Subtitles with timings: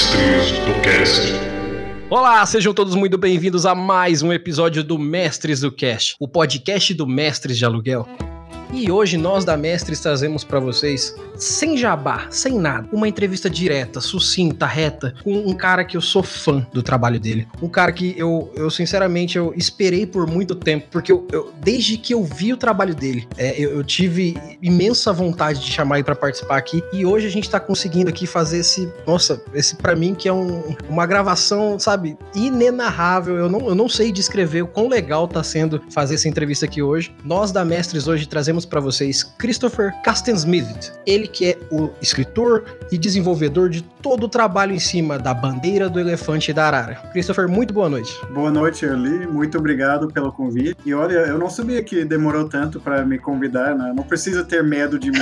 [0.00, 1.20] Mestres do Cast.
[2.08, 6.94] Olá, sejam todos muito bem-vindos a mais um episódio do Mestres do Cast, o podcast
[6.94, 8.08] do Mestres de Aluguel.
[8.72, 14.00] E hoje nós da Mestres trazemos para vocês, sem jabá, sem nada, uma entrevista direta,
[14.00, 17.48] sucinta, reta, com um cara que eu sou fã do trabalho dele.
[17.60, 21.96] Um cara que eu, eu sinceramente, eu esperei por muito tempo, porque eu, eu desde
[21.96, 26.04] que eu vi o trabalho dele, é, eu, eu, tive imensa vontade de chamar ele
[26.04, 26.82] para participar aqui.
[26.92, 30.32] E hoje a gente tá conseguindo aqui fazer esse, nossa, esse para mim que é
[30.32, 33.36] um, uma gravação, sabe, inenarrável.
[33.36, 36.80] Eu não, eu não sei descrever o quão legal tá sendo fazer essa entrevista aqui
[36.82, 37.12] hoje.
[37.24, 40.92] Nós da Mestres hoje trazemos para vocês Christopher Castensmith.
[41.06, 45.88] Ele que é o escritor e desenvolvedor de todo o trabalho em cima da bandeira
[45.88, 46.94] do elefante da arara.
[47.12, 48.18] Christopher, muito boa noite.
[48.30, 49.26] Boa noite, Early.
[49.26, 50.76] Muito obrigado pelo convite.
[50.84, 53.92] E olha, eu não sabia que demorou tanto para me convidar, né?
[53.94, 55.18] Não precisa ter medo de mim.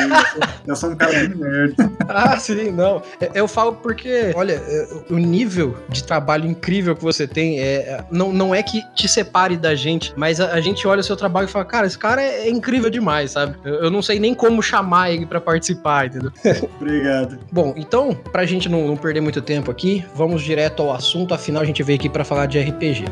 [0.67, 1.75] eu sou um cara bem nerd.
[2.09, 3.03] ah, sim, não.
[3.35, 8.05] Eu falo porque, olha, é, o nível de trabalho incrível que você tem é, é
[8.11, 11.17] não, não é que te separe da gente, mas a, a gente olha o seu
[11.17, 13.57] trabalho e fala, cara, esse cara é, é incrível demais sabe?
[13.65, 16.33] Eu, eu não sei nem como chamar ele para participar, entendeu?
[16.81, 17.39] Obrigado.
[17.53, 21.63] Bom, então, pra gente não, não perder muito tempo aqui, vamos direto ao assunto, afinal
[21.63, 23.05] a gente veio aqui para falar de RPG.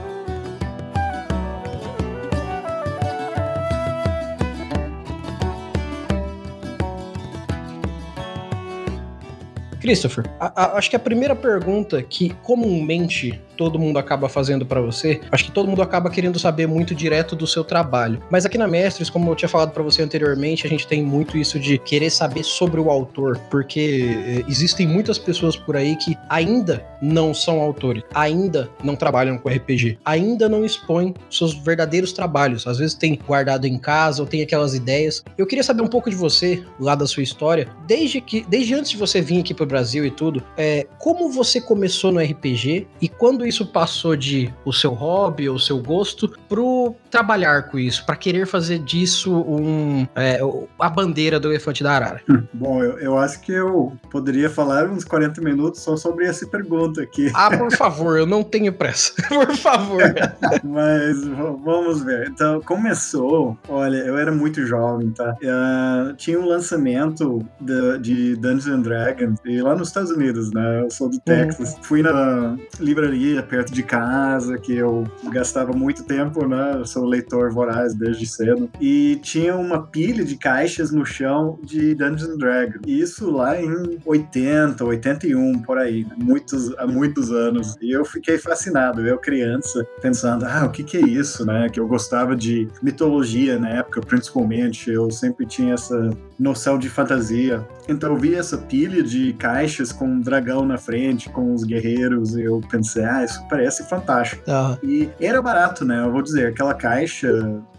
[9.87, 14.81] Christopher, a, a, acho que a primeira pergunta que comumente todo mundo acaba fazendo para
[14.81, 18.21] você, acho que todo mundo acaba querendo saber muito direto do seu trabalho.
[18.29, 21.39] Mas aqui na Mestres, como eu tinha falado para você anteriormente, a gente tem muito
[21.39, 26.19] isso de querer saber sobre o autor, porque eh, existem muitas pessoas por aí que
[26.29, 32.67] ainda não são autores, ainda não trabalham com RPG, ainda não expõem seus verdadeiros trabalhos.
[32.67, 35.23] Às vezes tem guardado em casa ou tem aquelas ideias.
[35.39, 38.91] Eu queria saber um pouco de você, lá da sua história, desde que desde antes
[38.91, 43.09] de você vir aqui pro Brasil e tudo, é, como você começou no RPG e
[43.11, 48.17] quando isso passou de o seu hobby ou seu gosto pro trabalhar com isso, para
[48.17, 50.41] querer fazer disso um, é,
[50.81, 52.23] a bandeira do elefante da arara?
[52.27, 56.47] Hum, bom, eu, eu acho que eu poderia falar uns 40 minutos só sobre essa
[56.47, 57.31] pergunta aqui.
[57.47, 59.13] Ah, por favor, eu não tenho pressa.
[59.29, 60.03] por favor.
[60.65, 62.29] Mas vamos ver.
[62.29, 65.37] Então, começou, olha, eu era muito jovem, tá?
[65.43, 70.83] Uh, tinha um lançamento de, de Dungeons and Dragons, e lá nos Estados Unidos, né?
[70.83, 71.21] Eu sou do uhum.
[71.25, 71.75] Texas.
[71.75, 71.83] Uhum.
[71.83, 76.75] Fui na livraria perto de casa, que eu gastava muito tempo, né?
[76.77, 78.71] Eu sou leitor voraz desde cedo.
[78.81, 82.81] E tinha uma pilha de caixas no chão de Dungeons Dragons.
[82.87, 86.15] Isso lá em 80, 81, por aí, né?
[86.17, 87.77] muitos, há muitos anos.
[87.81, 91.69] E eu fiquei fascinado, eu criança, pensando, ah, o que que é isso, né?
[91.69, 94.91] Que eu gostava de mitologia na época, principalmente.
[94.91, 97.67] Eu sempre tinha essa noção de fantasia.
[97.89, 102.37] Então eu vi essa pilha de caixas com um dragão na frente, com os guerreiros,
[102.37, 104.43] e eu pensei, ah, isso parece fantástico.
[104.51, 104.77] Uhum.
[104.83, 106.01] E era barato, né?
[106.01, 107.29] Eu vou dizer, aquela caixa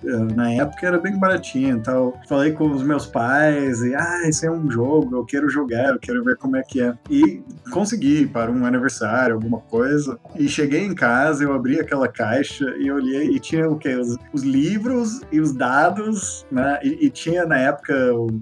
[0.04, 4.46] eh, na época era bem baratinha, então falei com os meus pais e ah, isso
[4.46, 6.94] é um jogo, eu quero jogar, eu quero ver como é que é.
[7.10, 7.42] E
[7.72, 10.18] consegui para um aniversário, alguma coisa.
[10.36, 13.96] E cheguei em casa, eu abri aquela caixa e olhei e tinha o quê?
[13.96, 16.80] Os, os livros e os dados, né?
[16.82, 18.42] E, e tinha na época o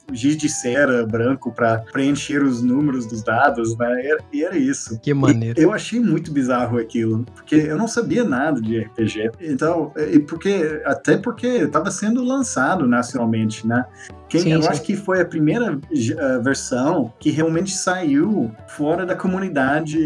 [0.11, 4.17] giz de cera branco para preencher os números dos dados, né?
[4.31, 4.99] E era isso.
[4.99, 5.59] Que maneiro.
[5.59, 9.31] E eu achei muito bizarro aquilo, porque eu não sabia nada de RPG.
[9.41, 13.85] Então, e porque até porque estava sendo lançado nacionalmente, né?
[14.31, 14.69] Quem, sim, eu sim.
[14.69, 19.99] acho que foi a primeira uh, versão que realmente saiu fora da comunidade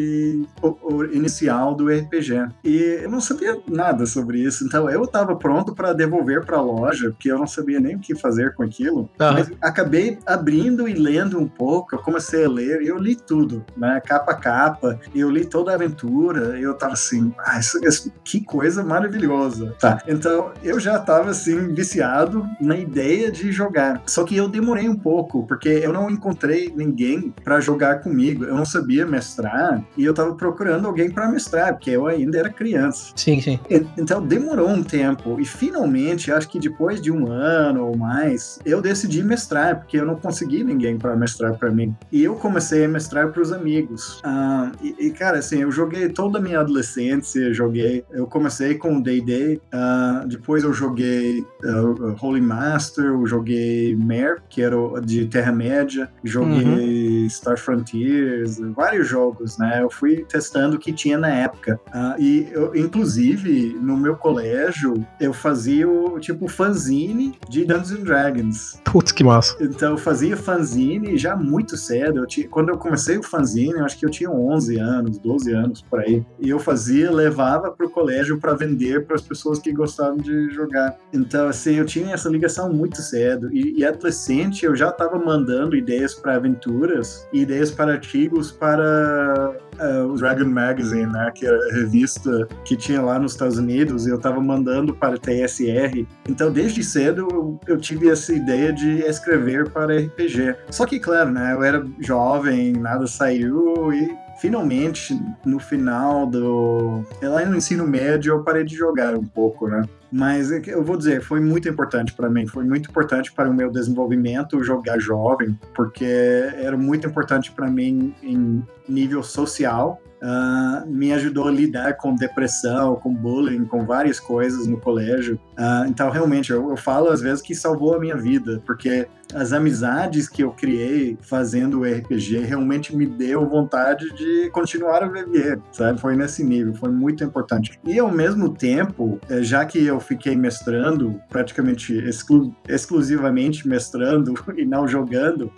[1.14, 2.48] inicial do RPG.
[2.64, 6.62] E eu não sabia nada sobre isso, então eu estava pronto para devolver para a
[6.62, 9.02] loja, porque eu não sabia nem o que fazer com aquilo.
[9.02, 9.08] Uhum.
[9.20, 9.95] Mas acabei
[10.26, 14.02] abrindo e lendo um pouco, eu comecei a ler e eu li tudo, né?
[14.06, 18.12] Capa a capa, eu li toda a aventura, e eu tava assim, ah, isso, isso,
[18.24, 19.76] que coisa maravilhosa.
[19.80, 24.02] Tá, então eu já estava assim viciado na ideia de jogar.
[24.06, 28.46] Só que eu demorei um pouco, porque eu não encontrei ninguém para jogar comigo.
[28.46, 32.50] Eu não sabia mestrar e eu tava procurando alguém para mestrar, porque eu ainda era
[32.50, 33.12] criança.
[33.16, 33.60] Sim, sim.
[33.98, 38.82] Então demorou um tempo e finalmente, acho que depois de um ano ou mais, eu
[38.82, 41.96] decidi mestrar, porque eu não consegui ninguém para mestrar para mim.
[42.12, 44.22] E eu comecei a mestrar para os amigos.
[44.24, 48.04] Ah, e, e, cara, assim, eu joguei toda a minha adolescência, joguei.
[48.12, 54.62] Eu comecei com D&D, uh, depois eu joguei uh, Holy Master, eu joguei Mer, que
[54.62, 57.30] era de Terra-média, joguei uhum.
[57.30, 59.82] Star Frontiers, vários jogos, né?
[59.82, 61.80] Eu fui testando o que tinha na época.
[61.88, 68.04] Uh, e, eu, inclusive, no meu colégio, eu fazia o tipo fanzine de Dungeons and
[68.04, 68.82] Dragons.
[68.84, 69.56] Putz, que massa.
[69.66, 72.20] Então, eu fazia fanzine já muito cedo.
[72.20, 75.52] Eu tinha, quando eu comecei o fanzine, eu acho que eu tinha 11 anos, 12
[75.54, 76.26] anos por aí.
[76.40, 80.50] E eu fazia, levava para o colégio para vender para as pessoas que gostavam de
[80.50, 80.98] jogar.
[81.14, 83.54] Então, assim, eu tinha essa ligação muito cedo.
[83.54, 90.12] E, e adolescente, eu já estava mandando ideias para aventuras, ideias para artigos para uh,
[90.12, 94.10] o Dragon Magazine, né, que era a revista que tinha lá nos Estados Unidos, e
[94.10, 96.06] eu estava mandando para TSR.
[96.28, 100.56] Então, desde cedo, eu, eu, tive essa ideia de escrever para RPG.
[100.70, 107.04] Só que, claro, né, eu era jovem, nada saiu, e finalmente, no final do.
[107.22, 109.84] Lá no ensino médio, eu parei de jogar um pouco, né?
[110.12, 113.54] Mas é eu vou dizer, foi muito importante para mim, foi muito importante para o
[113.54, 121.14] meu desenvolvimento jogar jovem, porque era muito importante para mim em nível social uh, me
[121.14, 125.40] ajudou a lidar com depressão, com bullying, com várias coisas no colégio.
[125.58, 129.54] Uh, então, realmente, eu, eu, falo às vezes que salvou a minha vida, porque as
[129.54, 135.60] amizades que eu criei fazendo o RPG realmente me deu vontade de continuar a viver,
[135.72, 136.00] sabe?
[136.00, 137.80] Foi nesse nível, foi muito importante.
[137.86, 144.66] E ao mesmo tempo, eh, já que eu fiquei mestrando, praticamente exclu exclusivamente mestrando e
[144.66, 145.52] não jogando,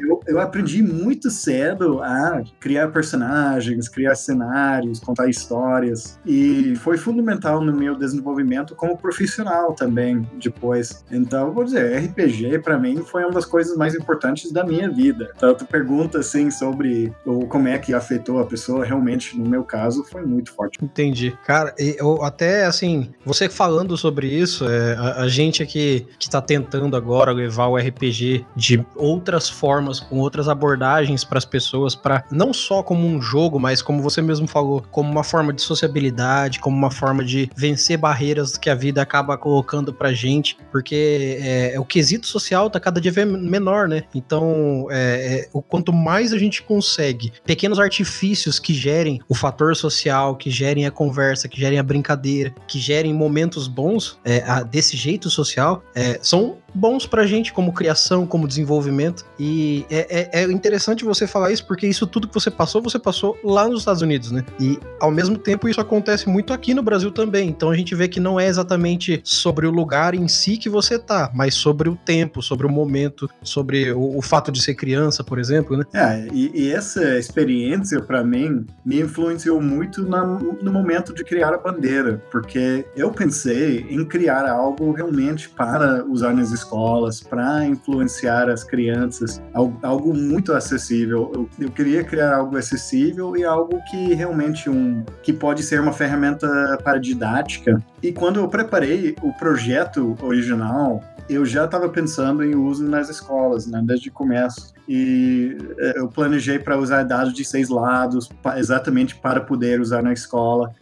[0.00, 6.18] eu, eu aprendi muito cedo a criar personagens, criar cenários, contar histórias.
[6.26, 11.04] E foi fundamental no meu desenvolvimento como profissional também, depois.
[11.10, 15.32] Então, vou dizer, RPG para mim foi uma das coisas mais importantes da minha vida.
[15.36, 19.64] Então, tu pergunta assim sobre o, como é que afetou a pessoa, realmente, no meu
[19.64, 20.78] caso, foi muito forte.
[20.82, 21.36] Entendi.
[21.44, 26.40] Cara, eu até assim, você falando sobre isso, é, a, a gente aqui que tá
[26.40, 32.24] tentando agora levar o RPG de outras formas, com outras abordagens para as pessoas, para
[32.30, 36.58] não só como um jogo, mas como você mesmo falou, como uma forma de sociabilidade,
[36.58, 41.78] como uma forma de vencer barreiras que a vida acaba colocando pra gente, porque é,
[41.78, 44.04] o quesito social tá cada dia menor, né?
[44.14, 49.76] Então, é, é, o quanto mais a gente consegue pequenos artifícios que gerem o fator
[49.76, 54.62] social, que gerem a conversa, que gerem a brincadeira, que gerem momentos bons é, a,
[54.62, 59.24] desse jeito social, é, são bons pra gente como criação, como desenvolvimento.
[59.38, 62.98] E é, é, é, interessante você falar isso, porque isso tudo que você passou, você
[62.98, 64.44] passou lá nos Estados Unidos, né?
[64.58, 67.48] E ao mesmo tempo isso acontece muito aqui no Brasil também.
[67.48, 70.98] Então a gente vê que não é exatamente sobre o lugar em si que você
[70.98, 75.22] tá, mas sobre o tempo, sobre o momento, sobre o, o fato de ser criança,
[75.24, 75.84] por exemplo, né?
[75.92, 81.54] É, e, e essa experiência para mim me influenciou muito na, no momento de criar
[81.54, 88.48] a bandeira, porque eu pensei em criar algo realmente para usar nas escolas, para influenciar
[88.48, 89.42] as crianças,
[89.82, 91.30] algo muito acessível.
[91.34, 95.92] Eu, eu, queria criar algo acessível e algo que realmente um que pode ser uma
[95.92, 97.82] ferramenta para didática.
[98.02, 103.66] E quando eu preparei o projeto original, eu já estava pensando em uso nas escolas,
[103.66, 104.74] né, desde o começo.
[104.88, 110.12] E é, eu planejei para usar dados de seis lados, exatamente para poder usar na
[110.12, 110.74] escola,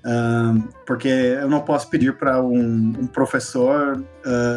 [0.87, 4.03] porque eu não posso pedir para um, professor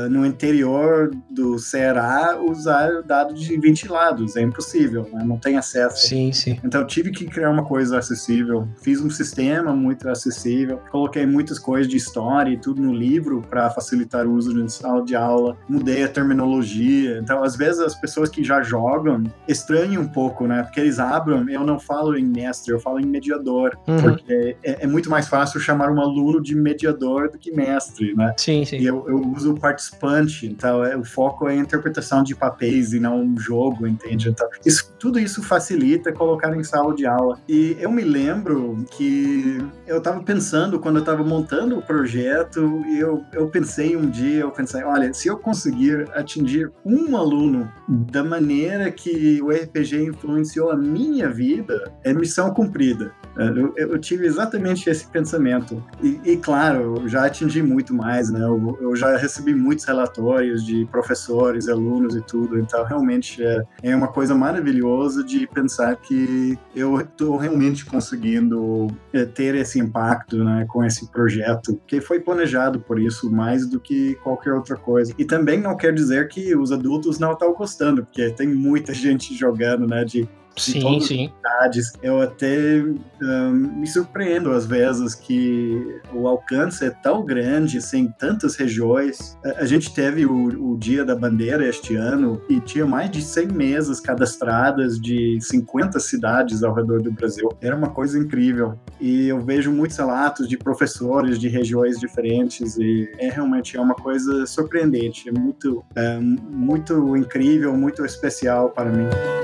[0.09, 5.23] no interior do Ceará usar dados de 20 lados, é impossível, né?
[5.25, 6.07] não tem acesso.
[6.07, 6.59] Sim, sim.
[6.63, 11.59] Então eu tive que criar uma coisa acessível, fiz um sistema muito acessível, coloquei muitas
[11.59, 15.57] coisas de história e tudo no livro para facilitar o uso de sala de aula,
[15.67, 17.19] mudei a terminologia.
[17.21, 20.63] Então, às vezes, as pessoas que já jogam estranham um pouco, né?
[20.63, 23.77] Porque eles abram, eu não falo em mestre, eu falo em mediador.
[23.87, 24.01] Uhum.
[24.01, 28.33] Porque é, é, muito mais fácil chamar um aluno de mediador do que mestre, né?
[28.37, 28.77] Sim, sim.
[28.77, 32.93] E eu, eu uso o participante, então é, o foco é a interpretação de papéis
[32.93, 34.29] e não um jogo, entende?
[34.29, 37.39] Então, isso, tudo isso facilita colocar em sala de aula.
[37.47, 42.40] E eu me lembro que eu estava pensando, quando eu estava montando o projeto,
[42.87, 47.71] e eu, eu pensei um dia, eu pensei, olha, se eu conseguir atingir um aluno
[47.87, 53.11] da maneira que o RPG influenciou a minha vida, é missão cumprida.
[53.35, 55.83] Eu, eu, tive exatamente esse pensamento.
[56.01, 58.41] E, e, claro, eu já atingi muito mais, né?
[58.41, 62.59] Eu, eu, já recebi muitos relatórios de professores, alunos e tudo.
[62.59, 69.25] Então, realmente é, é uma coisa maravilhosa de pensar que eu estou realmente conseguindo é,
[69.25, 70.65] ter esse impacto, né?
[70.67, 75.13] Com esse projeto, que foi planejado por isso mais do que qualquer outra coisa.
[75.17, 79.33] E também não quer dizer que os adultos não estão gostando, porque tem muita gente
[79.35, 80.03] jogando, né?
[80.03, 80.27] De
[80.57, 81.31] Sim, sim.
[81.35, 81.93] Cidades.
[82.01, 82.83] Eu até
[83.21, 89.37] um, me surpreendo às vezes que o alcance é tão grande, assim, tantas regiões.
[89.43, 93.21] A, a gente teve o, o, Dia da Bandeira este ano e tinha mais de
[93.21, 97.49] 100 mesas cadastradas de 50 cidades ao redor do Brasil.
[97.61, 98.77] Era uma coisa incrível.
[98.99, 103.95] E eu vejo muitos relatos de professores de regiões diferentes e é realmente é uma
[103.95, 109.40] coisa surpreendente, é muito, é, muito incrível, muito especial para mim.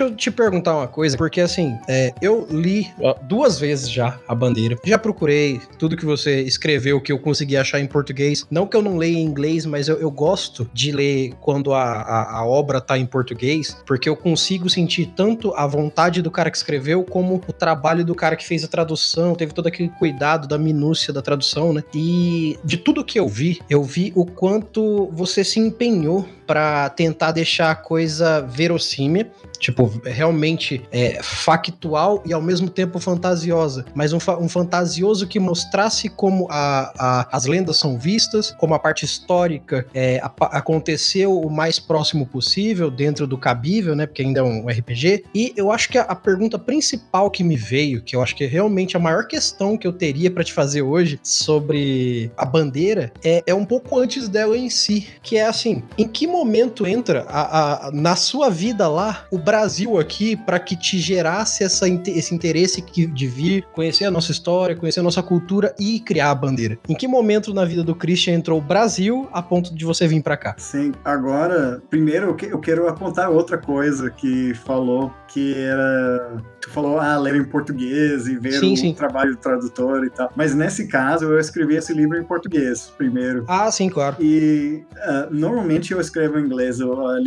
[0.00, 2.90] Deixa eu te perguntar uma coisa, porque assim, é, eu li
[3.24, 4.78] duas vezes já a bandeira.
[4.82, 8.46] Já procurei tudo que você escreveu que eu consegui achar em português.
[8.50, 11.82] Não que eu não leia em inglês, mas eu, eu gosto de ler quando a,
[11.82, 16.50] a, a, obra tá em português, porque eu consigo sentir tanto a vontade do cara
[16.50, 20.48] que escreveu, como o trabalho do cara que fez a tradução, teve todo aquele cuidado
[20.48, 21.84] da minúcia da tradução, né?
[21.94, 27.30] E de tudo que eu vi, eu vi o quanto você se empenhou para tentar
[27.30, 29.26] deixar a coisa verossímil,
[29.60, 35.38] tipo, realmente é, factual e ao mesmo tempo fantasiosa, mas um, fa um fantasioso que
[35.38, 41.38] mostrasse como a, a, as lendas são vistas, como a parte histórica é, a, aconteceu
[41.38, 45.70] o mais próximo possível, dentro do cabível, né, porque ainda é um RPG, e eu
[45.70, 48.96] acho que a, a pergunta principal que me veio, que eu acho que é realmente
[48.96, 53.54] a maior questão que eu teria para te fazer hoje sobre a bandeira, é, é
[53.54, 57.90] um pouco antes dela em si, que é assim, em que momento entra a, a,
[57.92, 63.26] na sua vida lá o Brasil aqui para que te gerasse essa, esse interesse de
[63.26, 66.78] vir conhecer a nossa história, conhecer a nossa cultura e criar a bandeira?
[66.88, 70.22] Em que momento na vida do Christian entrou o Brasil a ponto de você vir
[70.22, 70.54] para cá?
[70.56, 76.42] Sim, agora, primeiro eu quero apontar outra coisa que falou que era.
[76.60, 78.94] Tu falou, ah, ler em português e ver sim, o sim.
[78.94, 80.30] trabalho do tradutor e tal.
[80.36, 83.44] Mas nesse caso, eu escrevi esse livro em português primeiro.
[83.48, 84.16] Ah, sim, claro.
[84.20, 86.80] E uh, normalmente eu escrevo em inglês.
[86.80, 87.18] A,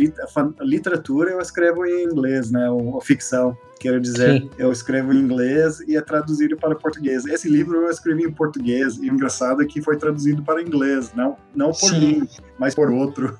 [0.60, 2.68] literatura eu escrevo em inglês, né?
[2.68, 3.56] A ficção.
[3.78, 4.50] Quero dizer, Sim.
[4.58, 7.24] eu escrevo em inglês e é traduzido para português.
[7.26, 11.12] Esse livro eu escrevi em português e o engraçado é que foi traduzido para inglês,
[11.14, 12.00] não, não por Sim.
[12.00, 12.28] mim,
[12.58, 13.36] mas por outro.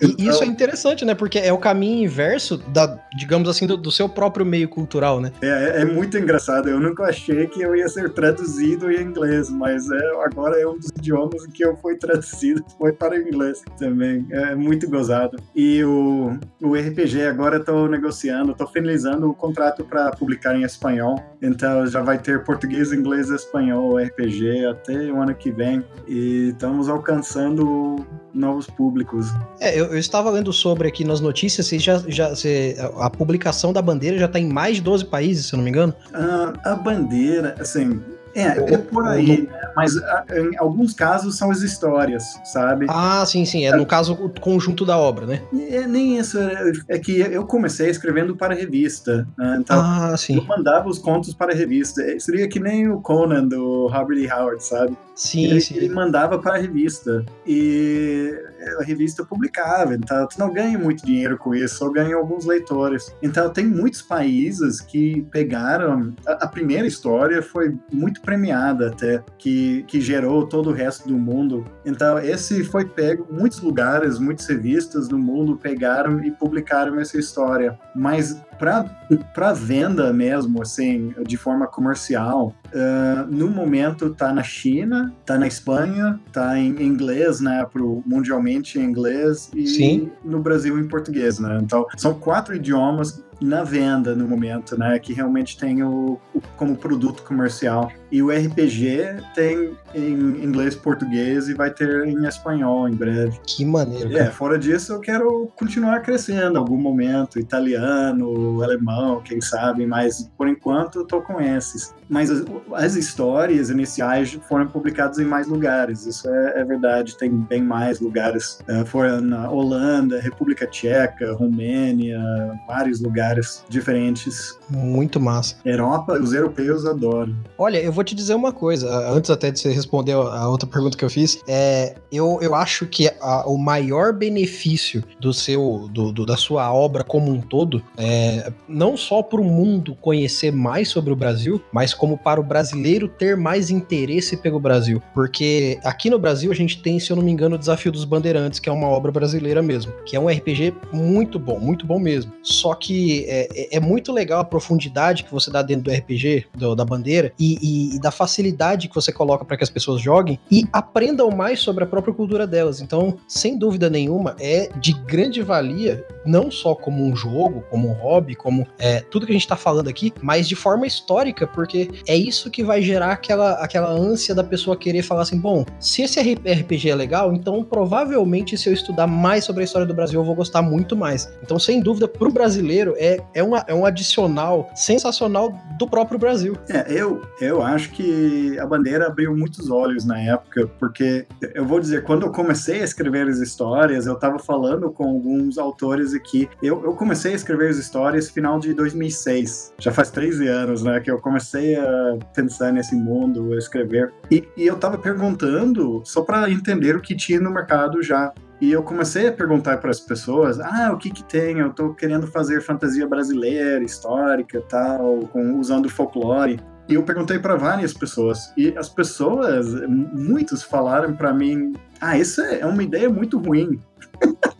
[0.00, 0.30] E então...
[0.30, 1.14] isso é interessante, né?
[1.14, 5.32] Porque é o caminho inverso da, digamos assim, do, do seu próprio meio cultural, né?
[5.40, 6.68] É, é, é, muito engraçado.
[6.68, 10.78] Eu nunca achei que eu ia ser traduzido em inglês, mas é, agora é um
[10.78, 14.26] dos idiomas que eu fui traduzido, foi para inglês também.
[14.30, 15.38] É muito gozado.
[15.54, 21.22] E o, o RPG agora estou negociando, estou finalizando o contrato para publicar em espanhol.
[21.40, 25.84] Então já vai ter português, inglês, espanhol, RPG até o ano que vem.
[26.06, 29.28] E estamos alcançando novos públicos.
[29.60, 33.80] É, eu, eu, estava lendo sobre aqui nas notícias, já, já, você, a publicação da
[33.80, 35.94] bandeira já está em mais de 12 países, se eu não me engano.
[36.10, 38.02] Uh, a bandeira, assim,
[38.36, 39.70] é, é por aí, né?
[39.74, 42.86] mas ah, em alguns casos são as histórias, sabe?
[42.88, 43.64] Ah, sim, sim.
[43.64, 45.42] É no caso o conjunto da obra, né?
[45.70, 46.38] É, nem isso.
[46.38, 49.26] É, é que eu comecei escrevendo para revista.
[49.38, 49.56] Né?
[49.60, 50.36] Então, ah, sim.
[50.36, 52.02] Eu mandava os contos para revista.
[52.02, 54.30] É, seria que nem o Conan do Robert E.
[54.30, 54.96] Howard, sabe?
[55.14, 55.76] Sim, ele, sim.
[55.76, 57.24] Ele mandava para a revista.
[57.46, 58.30] E
[58.78, 59.94] a revista publicava.
[59.94, 63.14] Então, tu não ganha muito dinheiro com isso, só ganha alguns leitores.
[63.22, 66.14] Então, tem muitos países que pegaram.
[66.26, 71.16] A, a primeira história foi muito premiada até, que, que gerou todo o resto do
[71.16, 71.64] mundo.
[71.84, 77.78] Então, esse foi pego, muitos lugares, muitas revistas do mundo pegaram e publicaram essa história.
[77.94, 85.38] Mas para venda mesmo, assim, de forma comercial, uh, no momento tá na China, tá
[85.38, 90.10] na Espanha, tá em inglês, né, pro mundialmente em inglês e Sim.
[90.24, 91.58] no Brasil em português, né?
[91.62, 94.98] Então, são quatro idiomas na venda no momento, né?
[94.98, 97.90] Que realmente tem o, o, como produto comercial.
[98.10, 103.38] E o RPG tem em inglês, português e vai ter em espanhol em breve.
[103.46, 104.16] Que maneiro.
[104.16, 110.30] É, fora disso, eu quero continuar crescendo em algum momento, italiano, alemão, quem sabe, mas
[110.36, 111.94] por enquanto eu tô com esses.
[112.08, 112.44] Mas as,
[112.74, 118.00] as histórias iniciais foram publicadas em mais lugares, isso é, é verdade, tem bem mais
[118.00, 118.60] lugares.
[118.68, 122.20] Uh, foram na Holanda, República Tcheca, Romênia,
[122.66, 124.58] vários lugares diferentes.
[124.68, 125.56] Muito massa.
[125.64, 127.34] Europa, os europeus adoram.
[127.58, 130.96] Olha, eu vou te dizer uma coisa, antes até de você responder a outra pergunta
[130.96, 136.12] que eu fiz, é, eu, eu acho que a, o maior benefício do seu, do,
[136.12, 140.88] do, da sua obra como um todo, é, não só para o mundo conhecer mais
[140.88, 145.02] sobre o Brasil, mas como para o brasileiro ter mais interesse pelo Brasil.
[145.14, 148.04] Porque aqui no Brasil a gente tem, se eu não me engano, o Desafio dos
[148.04, 151.98] Bandeirantes, que é uma obra brasileira mesmo, que é um RPG muito bom, muito bom
[151.98, 152.32] mesmo.
[152.42, 156.46] Só que é, é, é muito legal a profundidade que você dá dentro do RPG,
[156.54, 160.00] do, da bandeira, e, e, e, da facilidade que você coloca para que as pessoas
[160.00, 162.80] joguem e aprendam mais sobre a própria cultura delas.
[162.80, 167.92] Então, sem dúvida nenhuma, é de grande valia, não só como um jogo, como um
[167.92, 171.90] hobby, como é, tudo que a gente está falando aqui, mas de forma histórica, porque
[172.06, 176.02] é isso que vai gerar aquela, aquela ânsia da pessoa querer falar assim: bom, se
[176.02, 180.20] esse RPG é legal, então provavelmente se eu estudar mais sobre a história do Brasil,
[180.20, 181.30] eu vou gostar muito mais.
[181.42, 186.18] Então, sem dúvida, para o brasileiro, é, é, uma, é um adicional sensacional do próprio
[186.18, 186.56] Brasil.
[186.68, 191.78] É, eu, eu acho que a bandeira abriu muitos olhos na época, porque eu vou
[191.78, 196.48] dizer, quando eu comecei a escrever as histórias, eu estava falando com alguns autores aqui.
[196.62, 199.74] Eu, eu comecei a escrever as histórias final de 2006.
[199.78, 204.12] Já faz 13 anos, né, que eu comecei a pensar nesse mundo, a escrever.
[204.30, 208.32] E, e eu estava perguntando só para entender o que tinha no mercado já.
[208.60, 211.58] E eu comecei a perguntar para as pessoas: ah, o que que tem?
[211.58, 216.58] Eu estou querendo fazer fantasia brasileira, histórica, tal, com, usando folclore.
[216.88, 218.52] E eu perguntei para várias pessoas.
[218.56, 223.80] E as pessoas, muitos falaram para mim: ah, isso é uma ideia muito ruim.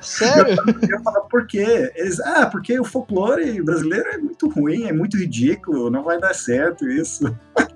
[0.00, 0.56] Sério?
[0.66, 1.92] Eu, eu falo, por quê?
[1.96, 6.34] Eles, ah, porque o folclore brasileiro é muito ruim, é muito ridículo, não vai dar
[6.34, 7.24] certo isso.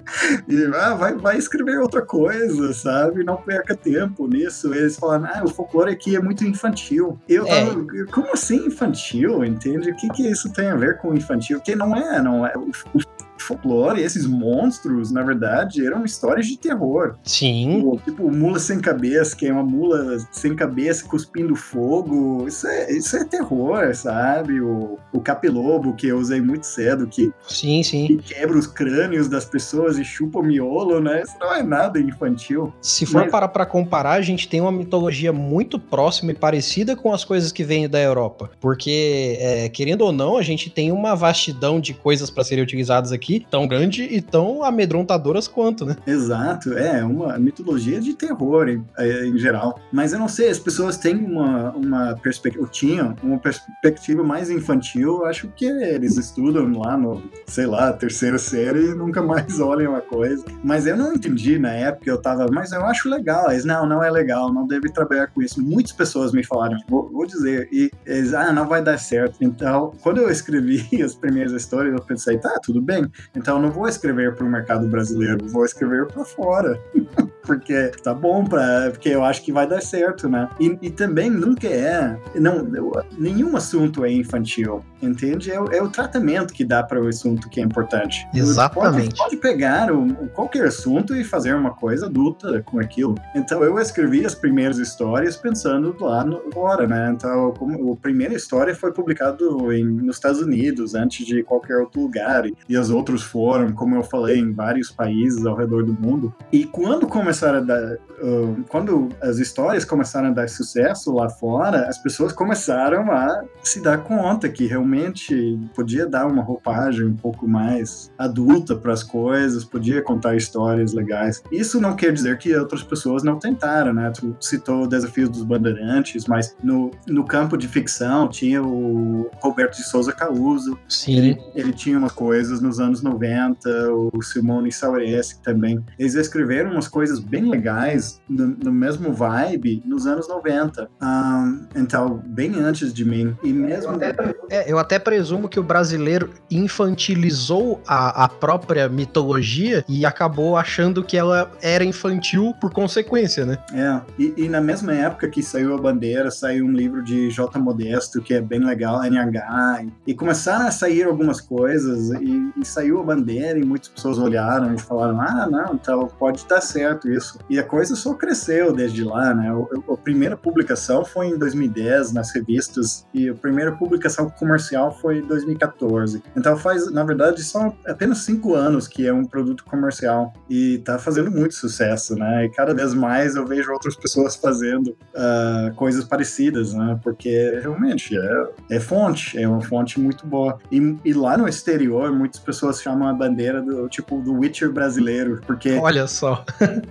[0.48, 3.22] E ah, vai, vai escrever outra coisa, sabe?
[3.22, 4.72] Não perca tempo nisso.
[4.72, 7.18] Eles falam, ah, o folclore aqui é muito infantil.
[7.28, 7.66] Eu é.
[7.66, 9.44] tava, como assim infantil?
[9.44, 9.90] Entende?
[9.90, 11.60] O que, que isso tem a ver com infantil?
[11.60, 12.56] Que não é, não é.
[12.56, 13.00] O, o
[13.42, 17.16] folclore, esses monstros, na verdade, eram histórias de terror.
[17.24, 17.76] Sim.
[17.76, 22.46] Tipo, tipo mula sem cabeça, que é uma mula sem cabeça cuspindo fogo.
[22.46, 24.60] Isso é, isso é terror, sabe?
[24.60, 28.06] O, o capilobo, que eu usei muito cedo, que, sim, sim.
[28.06, 31.22] que quebra os crânios das pessoas e chupa o miolo, né?
[31.22, 32.72] Isso não é nada infantil.
[32.80, 33.30] Se for Mas...
[33.30, 37.52] parar pra comparar, a gente tem uma mitologia muito próxima e parecida com as coisas
[37.52, 38.50] que vêm da Europa.
[38.60, 43.12] Porque, é, querendo ou não, a gente tem uma vastidão de coisas para serem utilizadas
[43.12, 45.96] aqui tão grande e tão amedrontadoras quanto, né?
[46.06, 49.78] Exato, é uma mitologia de terror em, é, em geral.
[49.92, 55.24] Mas eu não sei, as pessoas têm uma, uma perspectiva, tinham uma perspectiva mais infantil,
[55.24, 60.00] acho que eles estudam lá no, sei lá, terceira série e nunca mais olham a
[60.00, 60.44] coisa.
[60.62, 63.50] Mas eu não entendi na época, eu tava, mas eu acho legal.
[63.50, 65.62] Eles, não, não é legal, não deve trabalhar com isso.
[65.62, 69.38] Muitas pessoas me falaram, vou, vou dizer, e eles, ah, não vai dar certo.
[69.40, 73.70] Então, quando eu escrevi as primeiras histórias, eu pensei, tá, tudo bem, então eu não
[73.70, 76.78] vou escrever para o mercado brasileiro, vou escrever para fora.
[77.48, 80.46] porque tá bom para porque eu acho que vai dar certo, né?
[80.60, 82.68] E, e também nunca é, não,
[83.16, 85.50] nenhum assunto é infantil, entende?
[85.50, 88.28] É, é o tratamento que dá para o assunto que é importante.
[88.34, 89.16] Exatamente.
[89.16, 93.14] Pode, pode pegar o, qualquer assunto e fazer uma coisa adulta com aquilo.
[93.34, 97.10] Então eu escrevi as primeiras histórias pensando lá no, agora, né?
[97.14, 102.02] Então como, a primeira história foi publicado em, nos Estados Unidos antes de qualquer outro
[102.02, 105.94] lugar e, e as outros foram, como eu falei, em vários países ao redor do
[105.94, 106.34] mundo.
[106.52, 111.88] E quando começaram a dar, uh, quando as histórias começaram a dar sucesso lá fora,
[111.88, 117.48] as pessoas começaram a se dar conta que realmente podia dar uma roupagem um pouco
[117.48, 121.42] mais adulta para as coisas, podia contar histórias legais.
[121.50, 124.10] Isso não quer dizer que outras pessoas não tentaram, né?
[124.14, 129.76] Tu citou o Desafio dos Bandeirantes, mas no, no campo de ficção tinha o Roberto
[129.76, 130.78] de Souza Causo.
[130.88, 131.16] Sim.
[131.16, 135.84] Ele, ele tinha umas coisas nos anos 90, o Simone Saureschi também.
[135.98, 140.88] Eles escreveram umas coisas bem legais, no, no mesmo vibe, nos anos 90.
[141.00, 143.36] Um, então, bem antes de mim.
[143.42, 143.92] E mesmo.
[143.92, 144.14] Eu até,
[144.50, 151.02] é, eu até presumo que o brasileiro infantilizou a, a própria mitologia e acabou achando
[151.02, 153.58] que ela era infantil por consequência, né?
[153.72, 154.00] É.
[154.18, 157.58] E, e na mesma época que saiu a bandeira, saiu um livro de J.
[157.58, 162.87] Modesto, que é bem legal, NH, e começaram a sair algumas coisas, e, e saiu
[162.96, 167.38] a bandeira, e muitas pessoas olharam e falaram: ah, não, então pode estar certo isso.
[167.50, 169.50] E a coisa só cresceu desde lá, né?
[169.50, 175.18] A, a primeira publicação foi em 2010 nas revistas e a primeira publicação comercial foi
[175.18, 176.22] em 2014.
[176.36, 180.98] Então faz, na verdade, são apenas cinco anos que é um produto comercial e tá
[180.98, 182.46] fazendo muito sucesso, né?
[182.46, 186.98] E cada vez mais eu vejo outras pessoas fazendo uh, coisas parecidas, né?
[187.02, 190.58] Porque realmente é, é fonte, é uma fonte muito boa.
[190.70, 195.40] E, e lá no exterior, muitas pessoas chamam a bandeira do tipo do Witcher brasileiro,
[195.46, 196.44] porque olha só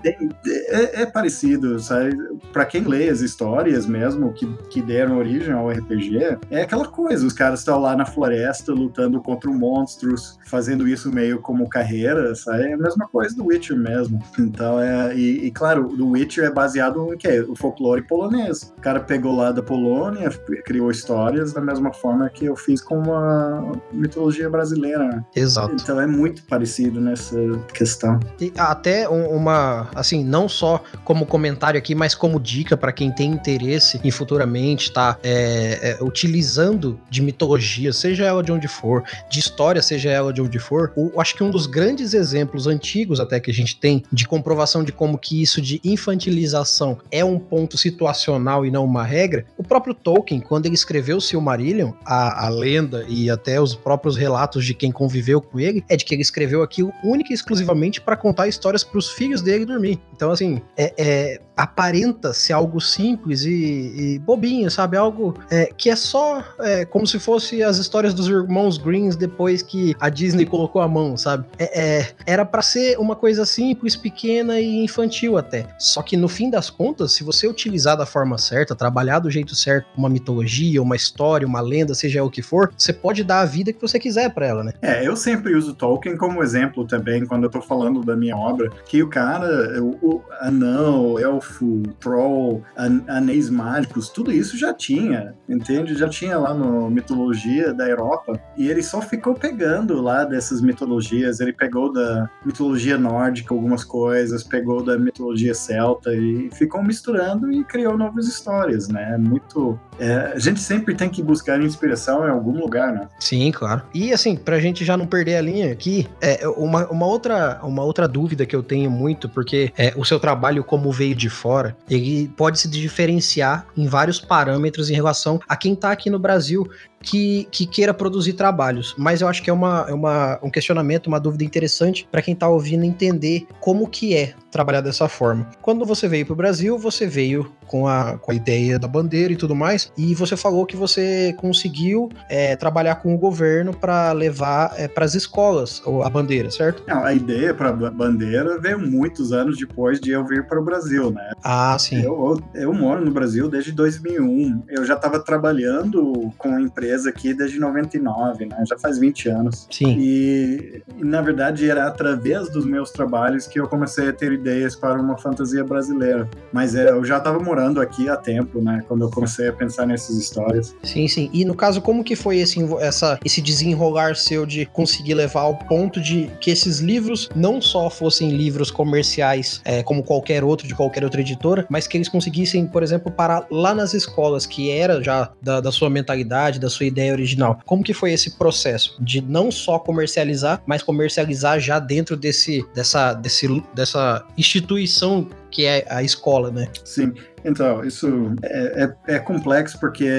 [0.06, 2.16] é, é, parecido, sabe?
[2.52, 7.26] Pra quem lê as histórias mesmo que, que deram origem ao RPG, é aquela coisa,
[7.26, 12.64] os caras estão lá na floresta lutando contra monstros, fazendo isso meio como carreira, sabe?
[12.64, 14.22] É a mesma coisa do Witcher mesmo.
[14.40, 15.16] Então é.
[15.16, 17.46] E, e claro, o Witcher é baseado em quê?
[17.48, 18.74] O folclore polonês.
[18.78, 20.30] O cara pegou lá da Polônia,
[20.66, 25.08] criou histórias da mesma forma que eu fiz com uma mitologia brasileira.
[25.08, 25.26] Né?
[25.68, 25.84] Exato.
[25.84, 27.38] Então é muito parecido nessa
[27.74, 28.20] questão.
[28.40, 33.32] E até uma, assim, não só como comentário aqui, mas como dica para quem tem
[33.32, 39.04] interesse em futuramente estar tá, é, é, utilizando de mitologia, seja ela de onde for,
[39.30, 40.92] de história, seja ela de onde for.
[40.96, 44.84] Eu acho que um dos grandes exemplos antigos até que a gente tem de comprovação
[44.84, 49.64] de como que isso de infantilização é um ponto situacional e não uma regra, o
[49.64, 54.74] próprio Tolkien, quando ele escreveu Silmarillion, a, a lenda e até os próprios relatos de
[54.74, 58.48] quem conviveu com ele, é de que ele escreveu aquilo única e exclusivamente para contar
[58.48, 60.00] histórias para os filhos dele dormir.
[60.14, 64.96] Então, assim, é, é aparenta ser algo simples e, e bobinho, sabe?
[64.96, 69.64] Algo é, que é só é, como se fosse as histórias dos irmãos Greens depois
[69.64, 71.46] que a Disney colocou a mão, sabe?
[71.58, 75.66] É, é era para ser uma coisa simples, pequena e infantil até.
[75.80, 79.56] Só que no fim das contas, se você utilizar da forma certa, trabalhar do jeito
[79.56, 83.46] certo, uma mitologia, uma história, uma lenda, seja o que for, você pode dar a
[83.46, 84.74] vida que você quiser para ela, né?
[84.82, 88.70] É, eu sempre uso Tolkien como exemplo também quando eu tô falando da minha obra,
[88.86, 95.36] que o cara, o, o anão, elfo, troll, an anéis mágicos, tudo isso já tinha,
[95.48, 95.96] entende?
[95.96, 98.40] Já tinha lá no mitologia da Europa.
[98.58, 101.40] E ele só ficou pegando lá dessas mitologias.
[101.40, 107.64] Ele pegou da mitologia nórdica algumas coisas, pegou da mitologia celta e ficou misturando e
[107.64, 109.18] criou novas histórias, né?
[109.18, 109.80] Muito.
[110.00, 113.08] É, a gente sempre tem que buscar inspiração em algum lugar, né?
[113.20, 113.82] Sim, claro.
[113.94, 117.84] E assim, pra gente já não perder a linha aqui, é, uma, uma, outra, uma
[117.84, 121.76] outra dúvida que eu tenho muito, porque é, o seu trabalho como veio de fora,
[121.90, 126.70] ele pode se diferenciar em vários parâmetros em relação a quem está aqui no Brasil
[127.02, 128.94] que, que queira produzir trabalhos.
[128.98, 132.34] Mas eu acho que é, uma, é uma, um questionamento, uma dúvida interessante para quem
[132.34, 135.48] está ouvindo entender como que é trabalhar dessa forma.
[135.62, 139.34] Quando você veio para o Brasil, você veio com a, com a ideia da bandeira
[139.34, 144.12] e tudo mais, e você falou que você conseguiu é, trabalhar com o governo para
[144.12, 146.84] levar é, para as escolas a bandeira, certo?
[146.88, 150.64] Não, a ideia para a bandeira veio muitos anos depois de eu vir para o
[150.64, 151.32] Brasil, né?
[151.44, 152.02] Ah, sim.
[152.02, 154.64] Eu, eu, eu moro no Brasil desde 2001.
[154.70, 158.64] Eu já estava trabalhando com a empresa aqui desde 99, né?
[158.68, 159.68] Já faz 20 anos.
[159.72, 159.98] Sim.
[160.00, 164.76] E, e, na verdade era através dos meus trabalhos que eu comecei a ter ideias
[164.76, 166.30] para uma fantasia brasileira.
[166.54, 168.82] Mas é, eu já estava morando aqui há tempo, né?
[168.88, 170.74] Quando eu comecei a pensar nessas histórias.
[170.84, 171.30] Sim, sim.
[171.34, 175.56] E no caso, como que foi esse, essa, esse desenrolar seu de conseguir levar ao
[175.56, 180.74] ponto de que esses livros não só fossem livros comerciais, é, como qualquer outro de
[180.74, 185.04] qualquer outra editora, mas que eles conseguissem, por exemplo, parar lá nas escolas, que era
[185.04, 187.60] já da, da sua mentalidade, da sua ideia original.
[187.66, 193.14] Como que foi esse processo de não só comercializar, mas comercializar já dentro desse, dessa,
[193.14, 196.70] desse, dessa instituição que é a escola, né?
[196.84, 197.14] Sim.
[197.48, 200.10] Então, isso é, é, é, complexo porque,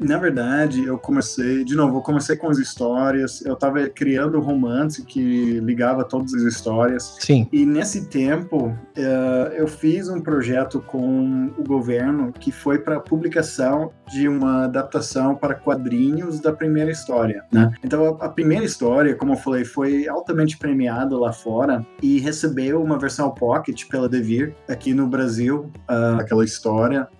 [0.00, 4.40] na verdade, eu comecei, de novo, eu comecei com as histórias, eu estava criando um
[4.40, 7.16] romance que ligava todas as histórias.
[7.20, 7.46] Sim.
[7.52, 13.92] E nesse tempo, uh, eu fiz um projeto com o governo que foi para publicação
[14.12, 17.72] de uma adaptação para quadrinhos da primeira história, né?
[17.82, 22.98] Então, a, primeira história, como eu falei, foi altamente premiada lá fora e recebeu uma
[22.98, 26.61] versão pocket pela Devir aqui no Brasil, uh, aquela história,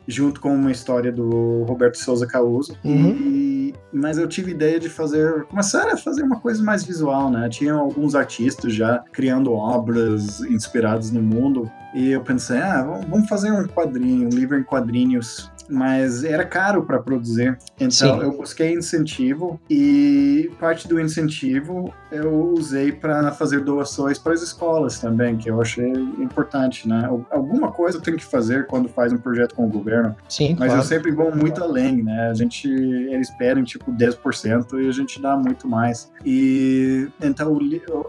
[0.07, 2.77] junto com uma história do Roberto Souza Causo.
[2.85, 3.11] Uhum.
[3.11, 7.49] E, mas eu tive ideia de fazer, começar a fazer uma coisa mais visual, né?
[7.49, 11.71] Tinha alguns artistas já criando obras inspiradas no mundo.
[11.95, 16.85] E eu pensei, ah, vamos fazer um quadrinho, um livro em quadrinhos mas era caro
[16.85, 17.59] para produzir.
[17.77, 18.23] Então Sim.
[18.23, 24.99] eu busquei incentivo e parte do incentivo eu usei para fazer doações para as escolas
[24.99, 27.09] também, que eu achei importante, né?
[27.31, 30.15] Alguma coisa tem que fazer quando faz um projeto com o governo.
[30.29, 30.83] Sim, mas claro.
[30.83, 32.29] eu sempre vou muito além, né?
[32.29, 36.11] A gente eles pedem tipo 10% e a gente dá muito mais.
[36.25, 37.57] E então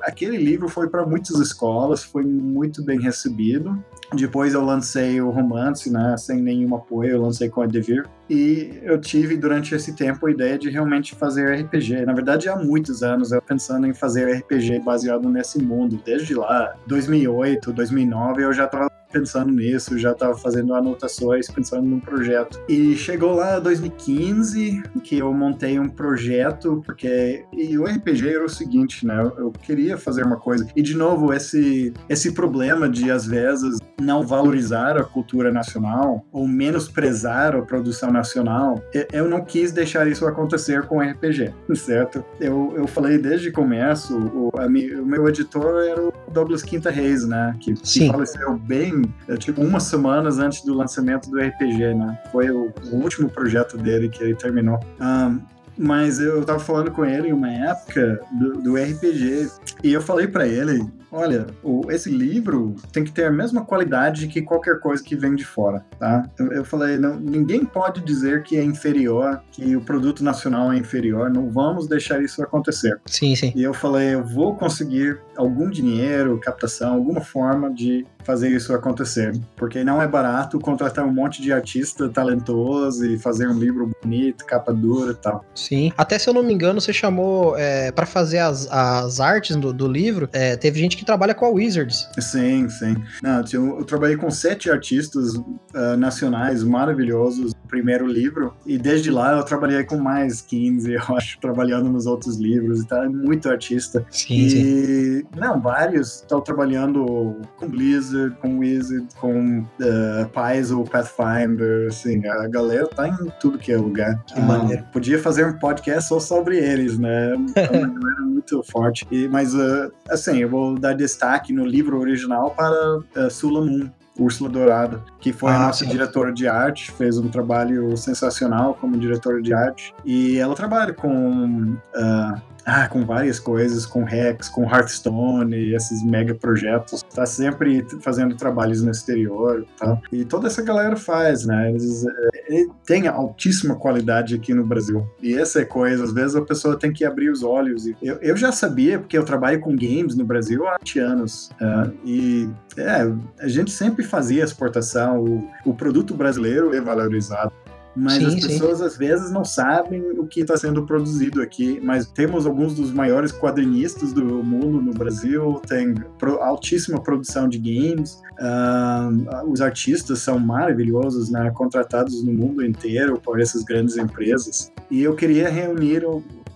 [0.02, 3.84] aquele livro foi para muitas escolas, foi muito bem recebido.
[4.16, 6.16] Depois eu lancei o romance, né?
[6.18, 8.06] Sem nenhum apoio, eu lancei com a Devir.
[8.30, 12.06] E eu tive durante esse tempo a ideia de realmente fazer RPG.
[12.06, 16.00] Na verdade, há muitos anos eu pensando em fazer RPG baseado nesse mundo.
[16.04, 22.00] Desde lá, 2008, 2009, eu já estava pensando nisso, já estava fazendo anotações, pensando num
[22.00, 22.60] projeto.
[22.68, 28.50] E chegou lá 2015 que eu montei um projeto, porque e o RPG era o
[28.50, 29.22] seguinte, né?
[29.38, 30.68] Eu, queria fazer uma coisa.
[30.76, 36.48] E de novo, esse, esse problema de às vezes não valorizar a cultura nacional ou
[36.48, 42.26] menosprezar a produção nacional, eu não quis deixar isso acontecer com o RPG, certo?
[42.40, 46.90] Eu, eu falei desde o começo, o, a, o meu editor era o Douglas Quinta
[46.90, 47.56] Reis, né?
[47.60, 52.20] Que, que faleceu bem, é, tipo, umas semanas antes do lançamento do RPG, né?
[52.32, 54.80] Foi o, o último projeto dele que ele terminou.
[55.00, 55.40] Um,
[55.78, 59.50] mas eu tava falando com ele em uma época do, do RPG
[59.84, 64.28] e eu falei para ele olha, o, esse livro tem que ter a mesma qualidade
[64.28, 66.28] que qualquer coisa que vem de fora, tá?
[66.38, 70.78] Eu, eu, falei, não, ninguém pode dizer que é inferior, que o produto nacional é
[70.78, 73.00] inferior, não vamos deixar isso acontecer.
[73.06, 73.54] Sim, sim.
[73.56, 79.38] E eu falei, eu vou conseguir algum dinheiro, captação, alguma forma de fazer isso acontecer,
[79.56, 84.46] porque não é barato contratar um monte de artista talentoso e fazer um livro bonito,
[84.46, 85.46] capa dura e tal.
[85.54, 85.92] Sim.
[85.98, 89.74] Até se eu não me engano, você chamou é, para fazer as, as artes do,
[89.74, 92.08] do livro, é, teve gente que trabalha com a Wizards.
[92.20, 92.96] Sim, sim.
[93.22, 99.10] Não, eu, eu trabalhei com sete artistas uh, nacionais maravilhosos no primeiro livro, e desde
[99.10, 103.50] lá eu trabalhei com mais 15, eu acho, trabalhando nos outros livros e tá muito
[103.50, 104.06] artista.
[104.10, 105.24] Sim, e, sim.
[105.36, 112.88] não, vários estão trabalhando com Blizzard, com Wizard, com uh, Paizo, Pathfinder, assim, a galera
[112.88, 114.24] tá em tudo que é lugar.
[114.26, 114.84] Que ah, maneiro.
[114.92, 117.32] Podia fazer um podcast só sobre eles, né?
[117.32, 117.54] É uma
[117.88, 119.08] galera muito forte.
[119.12, 123.90] E, mas, uh, assim, eu vou dar destaque no livro original para uh, Sula Moon,
[124.18, 125.92] Úrsula Dourada, que foi ah, a nossa sim.
[125.92, 129.94] diretora de arte, fez um trabalho sensacional como diretora de arte.
[130.06, 136.04] E ela trabalha com uh, ah, com várias coisas, com Rex, com Hearthstone e esses
[136.04, 137.04] mega projetos.
[137.14, 139.66] Tá sempre fazendo trabalhos no exterior
[140.12, 140.24] e.
[140.24, 141.70] E toda essa galera faz, né?
[141.70, 145.06] Eles, é, tem altíssima qualidade aqui no Brasil.
[145.22, 147.86] E essa é coisa, às vezes a pessoa tem que abrir os olhos.
[148.02, 151.50] Eu, eu já sabia, porque eu trabalho com games no Brasil há 20 anos.
[151.62, 155.24] Uh, e é, a gente sempre fazia exportação.
[155.24, 157.52] O, o produto brasileiro é valorizado
[157.96, 158.86] mas sim, as pessoas sim.
[158.86, 161.80] às vezes não sabem o que está sendo produzido aqui.
[161.84, 165.96] Mas temos alguns dos maiores quadrinistas do mundo no Brasil, tem
[166.42, 173.40] altíssima produção de games, uh, os artistas são maravilhosos, né, contratados no mundo inteiro por
[173.40, 174.72] essas grandes empresas.
[174.90, 176.04] E eu queria reunir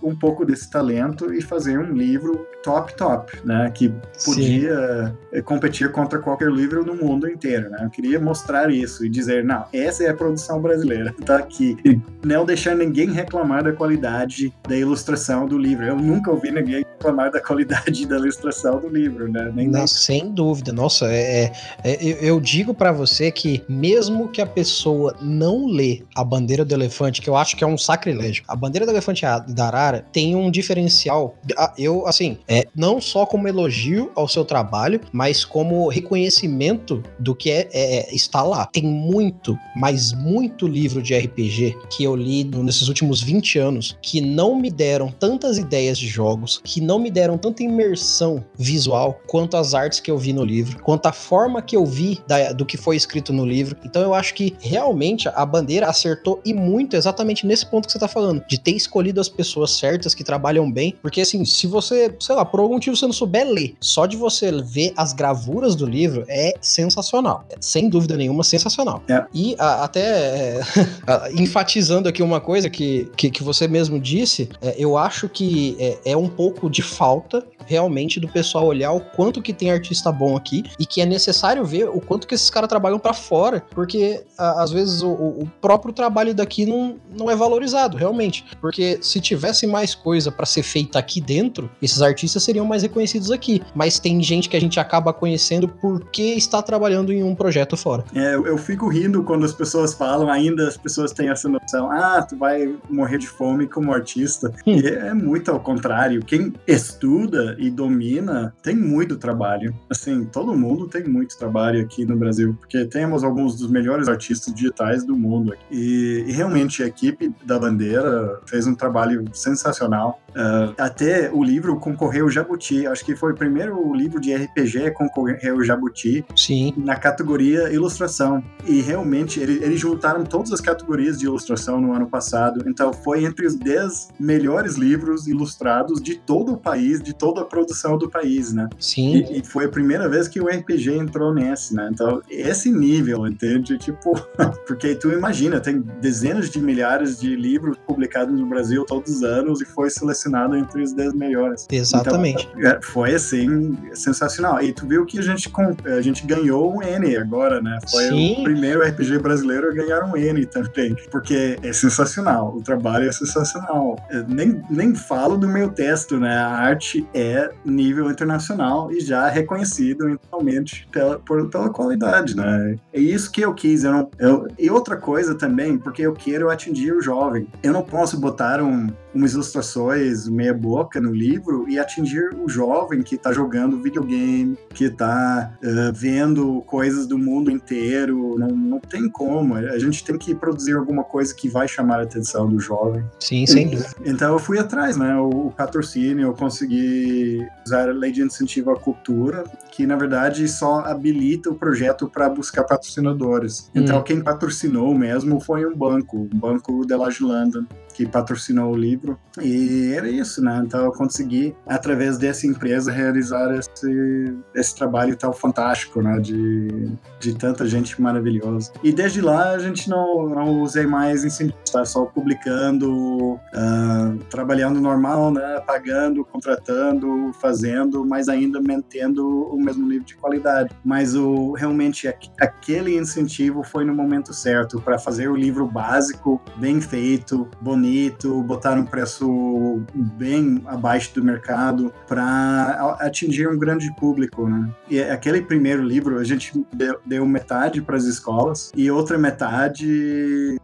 [0.02, 3.70] um pouco desse talento e fazer um livro top, top, né?
[3.70, 3.92] Que
[4.24, 5.16] podia Sim.
[5.32, 7.78] Eh, competir contra qualquer livro no mundo inteiro, né?
[7.82, 11.76] Eu queria mostrar isso e dizer, não, essa é a produção brasileira, tá aqui.
[12.24, 15.84] Não deixar ninguém reclamar da qualidade da ilustração do livro.
[15.84, 19.52] Eu nunca ouvi ninguém reclamar da qualidade da ilustração do livro, né?
[19.54, 19.86] Nem, não, nem...
[19.86, 20.72] Sem dúvida.
[20.72, 21.52] Nossa, é,
[21.84, 26.64] é, é eu digo para você que mesmo que a pessoa não lê a bandeira
[26.64, 30.04] do elefante, que eu acho que é um sacrilégio, a bandeira do elefante da Arara
[30.12, 31.36] tem um diferencial.
[31.76, 37.50] Eu, assim, é, não só como elogio ao seu trabalho, mas como reconhecimento do que
[37.50, 38.66] é, é, está lá.
[38.66, 44.20] Tem muito, mas muito livro de RPG que eu li nesses últimos 20 anos que
[44.20, 49.56] não me deram tantas ideias de jogos, que não me deram tanta imersão visual quanto
[49.56, 52.64] as artes que eu vi no livro, quanto a forma que eu vi da, do
[52.64, 53.76] que foi escrito no livro.
[53.84, 57.98] Então eu acho que realmente a bandeira acertou e muito exatamente nesse ponto que você
[57.98, 62.14] está falando, de ter escolhido as pessoas certas que trabalham bem, porque assim, se você,
[62.20, 65.74] sei lá, por algum motivo você não souber ler, só de você ver as gravuras
[65.74, 67.44] do livro é sensacional.
[67.50, 69.02] É, sem dúvida nenhuma, sensacional.
[69.08, 69.24] É.
[69.32, 70.60] E a, até
[71.08, 75.74] é, enfatizando aqui uma coisa que, que, que você mesmo disse, é, eu acho que
[75.80, 80.10] é, é um pouco de falta realmente do pessoal olhar o quanto que tem artista
[80.10, 83.62] bom aqui e que é necessário ver o quanto que esses caras trabalham para fora,
[83.70, 88.44] porque a, às vezes o, o, próprio trabalho daqui não, não é valorizado, realmente.
[88.60, 93.30] Porque se tivesse mais coisa para ser feita aqui dentro, esses artistas seriam mais reconhecidos
[93.30, 93.62] aqui.
[93.74, 98.04] Mas tem gente que a gente acaba conhecendo porque está trabalhando em um projeto fora.
[98.14, 102.22] É, eu fico rindo quando as pessoas falam, ainda as pessoas têm essa noção, ah,
[102.22, 104.52] tu vai morrer de fome como artista.
[104.66, 104.78] Hum.
[104.78, 106.20] E é muito ao contrário.
[106.24, 109.74] Quem estuda e domina tem muito trabalho.
[109.90, 114.52] Assim, todo mundo tem muito trabalho aqui no Brasil, porque temos alguns dos melhores artistas
[114.54, 115.54] digitais do mundo.
[115.70, 120.20] E, e realmente a equipe da Bandeira fez um trabalho sensacional.
[120.30, 125.64] Uh, até o livro concorreu Jabuti, acho que foi o primeiro livro de RPG concorreu
[125.64, 126.74] Jabuti Sim.
[126.76, 128.42] na categoria ilustração.
[128.66, 132.64] E realmente eles, eles juntaram todas as categorias categorias de ilustração no ano passado.
[132.66, 137.44] Então, foi entre os 10 melhores livros ilustrados de todo o país, de toda a
[137.44, 138.68] produção do país, né?
[138.78, 139.16] Sim.
[139.16, 141.90] E, e foi a primeira vez que o RPG entrou nesse, né?
[141.92, 143.76] Então, esse nível, entende?
[143.76, 144.18] Tipo,
[144.66, 149.60] porque tu imagina, tem dezenas de milhares de livros publicados no Brasil todos os anos
[149.60, 151.66] e foi selecionado entre os 10 melhores.
[151.70, 152.48] Exatamente.
[152.56, 154.62] Então, foi assim, sensacional.
[154.62, 155.50] E tu viu que a gente,
[155.84, 157.78] a gente ganhou um N agora, né?
[157.90, 158.36] Foi Sim.
[158.40, 160.77] o primeiro RPG brasileiro a ganhar um N também.
[161.10, 163.96] Porque é sensacional, o trabalho é sensacional.
[164.28, 166.36] Nem, nem falo do meu texto, né?
[166.36, 172.76] A arte é nível internacional e já reconhecido internacionalmente pela, por, pela qualidade, né?
[172.92, 173.84] É isso que eu quis.
[173.84, 177.48] Eu não, eu, e outra coisa também, porque eu quero atingir o jovem.
[177.62, 178.88] Eu não posso botar um,
[179.18, 184.84] umas ilustrações meia boca no livro e atingir o jovem que está jogando videogame, que
[184.84, 188.38] está uh, vendo coisas do mundo inteiro.
[188.38, 189.56] Não, não tem como.
[189.56, 193.04] A gente tem que produzir alguma coisa que vai chamar a atenção do jovem.
[193.18, 193.90] Sim, sem dúvida.
[194.04, 195.16] Então eu fui atrás, né?
[195.16, 200.46] O, o patrocínio, eu consegui usar a lei de incentivo à cultura, que na verdade
[200.48, 203.70] só habilita o projeto para buscar patrocinadores.
[203.74, 204.02] Então hum.
[204.02, 207.66] quem patrocinou mesmo foi um banco, um banco de La London
[207.98, 209.18] que patrocinou o livro.
[209.42, 210.62] E era isso, né?
[210.64, 216.20] Então eu consegui, através dessa empresa, realizar esse, esse trabalho tão fantástico, né?
[216.20, 218.72] De, de tanta gente maravilhosa.
[218.84, 221.84] E desde lá a gente não, não usei mais incentivos, tá?
[221.84, 225.60] Só publicando, uh, trabalhando normal, né?
[225.66, 230.70] Pagando, contratando, fazendo, mas ainda mantendo o mesmo nível de qualidade.
[230.84, 236.80] Mas o, realmente aquele incentivo foi no momento certo para fazer o livro básico, bem
[236.80, 244.46] feito, bonito bonito, botaram um preço bem abaixo do mercado para atingir um grande público,
[244.46, 244.68] né?
[244.90, 250.58] E aquele primeiro livro a gente deu, deu metade para as escolas e outra metade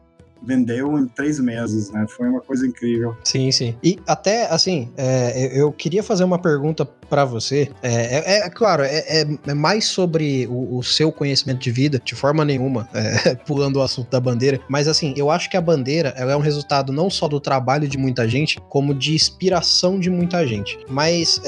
[0.45, 2.07] vendeu em três meses, né?
[2.09, 3.17] Foi uma coisa incrível.
[3.25, 3.77] Sim, sim.
[3.83, 7.71] E até, assim, é, eu queria fazer uma pergunta para você.
[7.83, 12.01] É, é, é, claro, é, é, é mais sobre o, o, seu conhecimento de vida,
[12.05, 15.61] de forma nenhuma, é, pulando o assunto da bandeira, mas assim, eu acho que a
[15.61, 20.01] bandeira ela é um resultado não só do trabalho de muita gente, como de inspiração
[20.01, 20.79] de muita gente.
[20.89, 21.41] Mas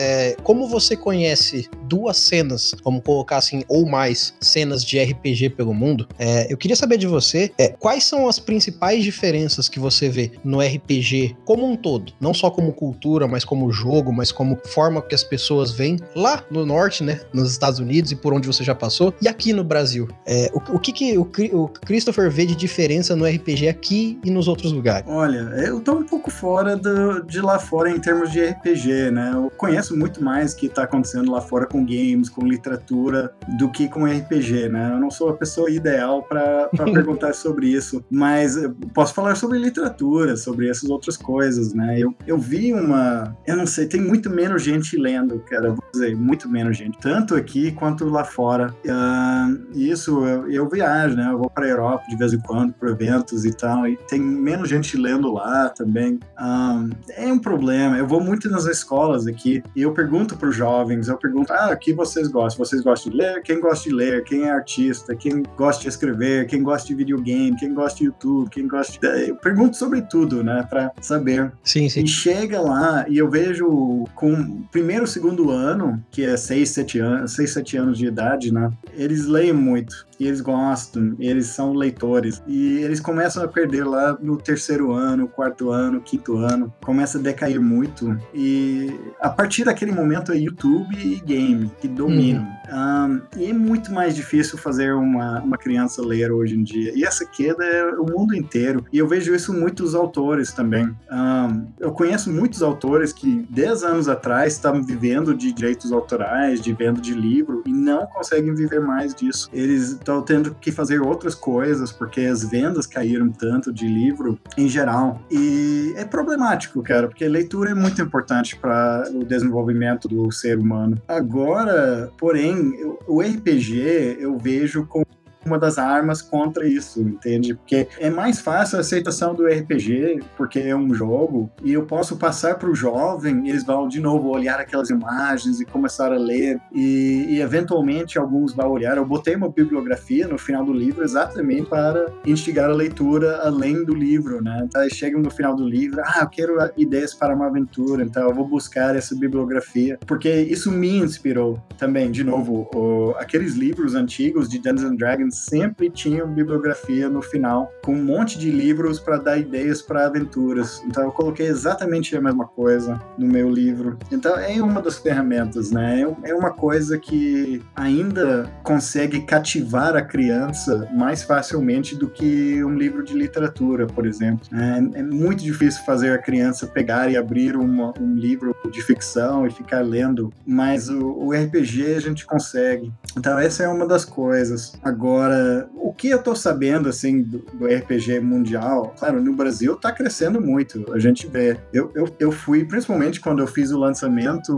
[0.43, 6.07] como você conhece duas cenas, vamos colocar assim, ou mais cenas de RPG pelo mundo,
[6.49, 11.37] eu queria saber de você quais são as principais diferenças que você vê no RPG
[11.45, 15.25] como um todo, não só como cultura, mas como jogo, mas como forma que as
[15.25, 19.15] pessoas vêm lá no norte, né, nos Estados Unidos e por onde você já passou,
[19.21, 20.09] e aqui no Brasil.
[20.27, 24.31] É, o, o, que, que o, o, Christopher vê de diferença no RPG aqui e
[24.31, 25.09] nos outros lugares?
[25.09, 29.33] Olha, eu tô um pouco fora do, de lá fora em termos de RPG, né?
[29.35, 33.71] Eu conheço muito mais o que tá acontecendo lá fora com games, com literatura, do
[33.71, 34.93] que com RPG, né?
[34.93, 38.57] Eu não sou a pessoa ideal para perguntar sobre isso, mas
[38.93, 41.99] posso falar sobre literatura, sobre essas outras coisas, né?
[41.99, 43.37] Eu, eu vi uma.
[43.47, 47.35] Eu não sei, tem muito menos gente lendo cara, vou dizer, muito menos gente, tanto
[47.35, 48.75] aqui quanto lá fora.
[48.85, 51.29] Uh, isso, eu, eu, viajo, né?
[51.31, 54.69] Eu vou para Europa de vez em quando, para eventos e tal, e tem menos
[54.69, 56.15] gente lendo lá também.
[56.39, 57.97] Uh, é um problema.
[57.97, 61.71] Eu vou muito nas escolas aqui e eu pergunto para os jovens, eu pergunto, ah,
[61.73, 62.65] o que vocês gostam?
[62.65, 63.43] Vocês gostam de ler?
[63.43, 64.25] Quem gosta de ler?
[64.25, 65.15] Quem é artista?
[65.15, 66.47] Quem gosta de escrever?
[66.47, 67.57] Quem gosta de videogame?
[67.57, 68.51] Quem gosta de YouTube?
[68.57, 69.29] Quem gosta de...
[69.29, 70.67] Eu pergunto sobre tudo, né?
[70.67, 71.53] Para saber.
[71.63, 72.05] Sim, sim.
[72.05, 77.35] E chega lá e eu vejo com primeiro, segundo ano, que é 6, 7 anos,
[77.35, 78.71] 6, 7 anos de idade, né?
[78.95, 82.43] Eles leem muito e eles gostam, eles são leitores.
[82.47, 87.21] E eles começam a perder lá no terceiro ano, quarto ano, quinto ano, começa a
[87.21, 88.19] decair muito.
[88.35, 88.91] E
[89.21, 92.43] a partir daquele momento é YouTube e game que dominam.
[92.43, 92.57] Uhum.
[92.73, 96.93] Um, e é muito mais difícil fazer uma, uma criança ler hoje em dia.
[96.95, 98.46] E essa queda é o mundo inteiro.
[98.93, 100.87] E eu vejo isso muitos autores também.
[101.11, 106.73] Um, eu conheço muitos autores que 10 anos atrás estavam vivendo de direitos autorais, de
[106.73, 109.49] venda de livro, e não conseguem viver mais disso.
[109.53, 114.69] Eles estão tendo que fazer outras coisas porque as vendas caíram tanto de livro em
[114.69, 115.21] geral.
[115.31, 121.01] E é problemático, cara, porque leitura é muito importante para o desenvolvimento do ser humano.
[121.09, 122.75] Agora, porém,
[123.07, 125.07] o RPG eu vejo como
[125.47, 127.55] uma das armas contra isso, entende?
[127.55, 132.17] Porque é mais fácil a aceitação do RPG, porque é um jogo, e eu posso
[132.17, 136.61] passar para o jovem, eles vão de novo olhar aquelas imagens e começar a ler,
[136.73, 138.97] e, e, eventualmente alguns vão olhar.
[138.97, 143.95] Eu botei uma bibliografia no final do livro exatamente para instigar a leitura além do
[143.95, 144.63] livro, né?
[144.65, 148.35] Então, chegam no final do livro, ah, eu quero ideias para uma aventura, então eu
[148.35, 154.49] vou buscar essa bibliografia, porque isso me inspirou também, de novo, o, aqueles livros antigos
[154.49, 159.19] de Dungeons and Dragons sempre tinha bibliografia no final, com um monte de livros para
[159.19, 160.83] dar ideias para aventuras.
[160.87, 163.99] Então eu coloquei exatamente a mesma coisa no meu livro.
[164.11, 166.03] Então é uma das ferramentas, né?
[166.03, 172.75] É, é uma coisa que ainda consegue cativar a criança mais facilmente do que um
[172.75, 174.47] livro de literatura, por exemplo.
[174.53, 179.47] É, é muito difícil fazer a criança pegar e abrir uma, um livro de ficção
[179.47, 182.93] e ficar lendo, mas o, o RPG a gente consegue.
[183.17, 184.79] Então essa é uma das coisas.
[184.83, 189.91] Agora, o que eu tô sabendo assim do, do RPG mundial, claro, no Brasil tá
[189.93, 190.93] crescendo muito.
[190.93, 191.57] A gente vê.
[191.73, 194.53] Eu, eu, eu fui, principalmente quando eu fiz o lançamento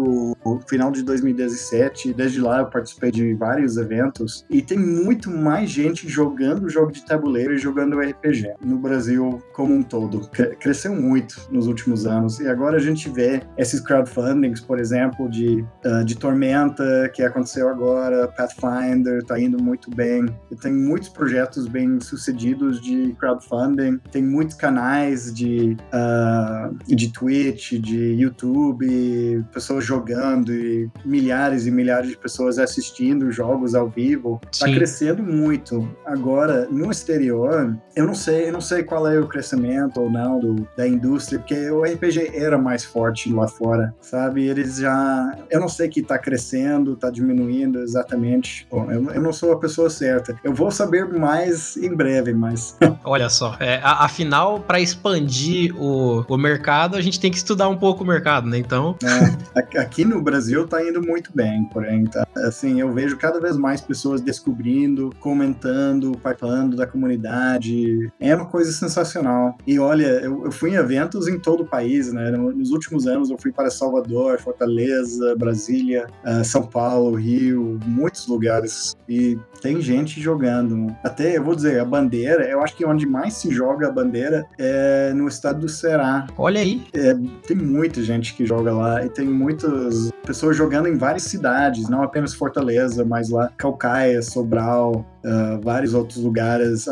[0.44, 5.70] no final de 2017, desde lá eu participei de vários eventos e tem muito mais
[5.70, 10.28] gente jogando jogo de tabuleiro e jogando RPG no Brasil como um todo.
[10.58, 15.64] Cresceu muito nos últimos anos e agora a gente vê esses crowdfundings, por exemplo, de,
[15.84, 20.26] uh, de Tormenta, que aconteceu agora, Pathfinder, tá indo muito bem.
[20.50, 27.72] E tem muitos projetos bem sucedidos de crowdfunding, tem muitos canais de, uh, de Twitch,
[27.74, 34.40] de YouTube, pessoas jogando e milhares e milhares de pessoas assistindo jogos ao vivo.
[34.58, 34.74] Tá Sim.
[34.74, 35.88] crescendo muito.
[36.04, 40.38] Agora, no exterior, eu não sei, eu não sei qual é o crescimento ou não
[40.38, 44.46] do, da indústria, porque o RPG era mais forte lá fora, sabe?
[44.46, 45.36] Eles já.
[45.50, 48.37] Eu não sei que tá crescendo, tá diminuindo exatamente.
[48.70, 50.38] Bom, eu, eu não sou a pessoa certa.
[50.42, 52.76] Eu vou saber mais em breve, mas.
[53.04, 57.76] Olha só, é, afinal, para expandir o, o mercado, a gente tem que estudar um
[57.76, 58.58] pouco o mercado, né?
[58.58, 58.96] Então.
[59.02, 62.26] É, aqui no Brasil tá indo muito bem, porém, tá?
[62.38, 68.10] Assim, eu vejo cada vez mais pessoas descobrindo, comentando, participando da comunidade.
[68.20, 69.56] É uma coisa sensacional.
[69.66, 72.30] E olha, eu, eu fui em eventos em todo o país, né?
[72.30, 78.96] Nos últimos anos eu fui para Salvador, Fortaleza, Brasília, uh, São Paulo, Rio, muitos lugares.
[79.08, 80.94] E tem gente jogando.
[81.02, 84.46] Até, eu vou dizer, a bandeira, eu acho que onde mais se joga a bandeira
[84.58, 86.26] é no estado do Ceará.
[86.36, 86.82] Olha aí.
[86.94, 87.14] É,
[87.46, 92.02] tem muita gente que joga lá e tem muitas pessoas jogando em várias cidades, não
[92.02, 96.86] apenas Fortaleza, mas lá Calcaia, Sobral, uh, vários outros lugares,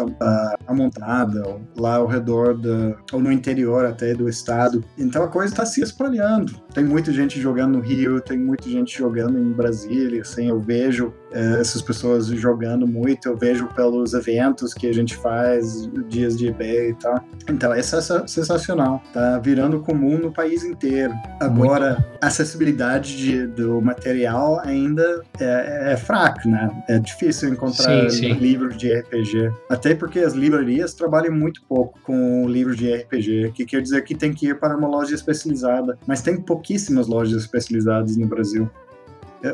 [0.67, 4.83] Amontada, lá ao redor, da, ou no interior até do estado.
[4.99, 6.55] Então a coisa está se espalhando.
[6.73, 11.13] Tem muita gente jogando no Rio, tem muita gente jogando em Brasília, assim, eu vejo
[11.61, 16.91] essas pessoas jogando muito, eu vejo pelos eventos que a gente faz, dias de eBay
[16.91, 17.23] e tal.
[17.49, 21.13] Então é sensacional, tá virando comum no país inteiro.
[21.41, 22.19] Agora, muito.
[22.23, 26.71] a acessibilidade de, do material ainda é, é fraca, né?
[26.89, 28.33] É difícil encontrar sim, sim.
[28.33, 29.53] livros de RPG.
[29.69, 34.15] Até porque as livrarias trabalham muito pouco com livros de RPG, que quer dizer que
[34.15, 35.99] tem que ir para uma loja especializada.
[36.07, 38.71] Mas tem pouquíssimas lojas especializadas no Brasil.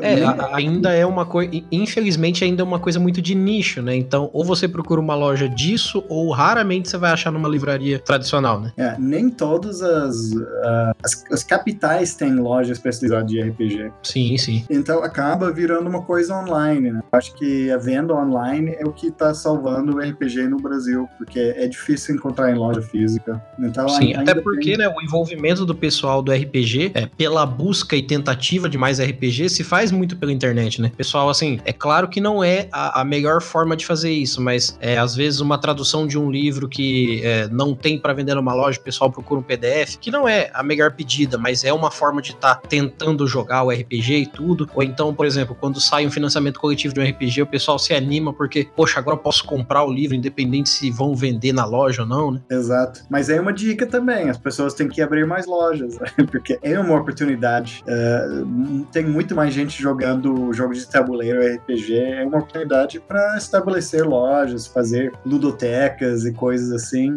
[0.01, 1.51] É, ainda é uma coisa.
[1.71, 3.95] Infelizmente, ainda é uma coisa muito de nicho, né?
[3.95, 8.59] Então, ou você procura uma loja disso, ou raramente você vai achar numa livraria tradicional,
[8.59, 8.73] né?
[8.77, 13.91] É, nem todas as, uh, as, as, capitais têm loja especializada de RPG.
[14.01, 14.65] Sim, sim.
[14.69, 17.01] Então acaba virando uma coisa online, né?
[17.11, 21.39] Acho que a venda online é o que tá salvando o RPG no Brasil, porque
[21.39, 23.41] é difícil encontrar em loja física.
[23.59, 24.77] Então, sim, até porque, tem...
[24.77, 29.49] né, o envolvimento do pessoal do RPG, é, pela busca e tentativa de mais RPG,
[29.49, 30.91] se faz muito pela internet, né?
[30.95, 34.77] Pessoal, assim, é claro que não é a, a melhor forma de fazer isso, mas
[34.79, 38.53] é, às vezes uma tradução de um livro que é, não tem para vender numa
[38.53, 41.91] loja, o pessoal procura um PDF, que não é a melhor pedida, mas é uma
[41.91, 44.69] forma de estar tá tentando jogar o RPG e tudo.
[44.73, 47.93] Ou então, por exemplo, quando sai um financiamento coletivo de um RPG, o pessoal se
[47.93, 52.03] anima porque, poxa, agora eu posso comprar o livro, independente se vão vender na loja
[52.03, 52.41] ou não, né?
[52.49, 53.01] Exato.
[53.09, 56.07] Mas é uma dica também, as pessoas têm que abrir mais lojas, né?
[56.31, 57.83] porque é uma oportunidade.
[57.87, 63.37] Uh, tem muito mais gente gente jogando jogos de tabuleiro RPG é uma oportunidade para
[63.37, 67.15] estabelecer lojas, fazer ludotecas e coisas assim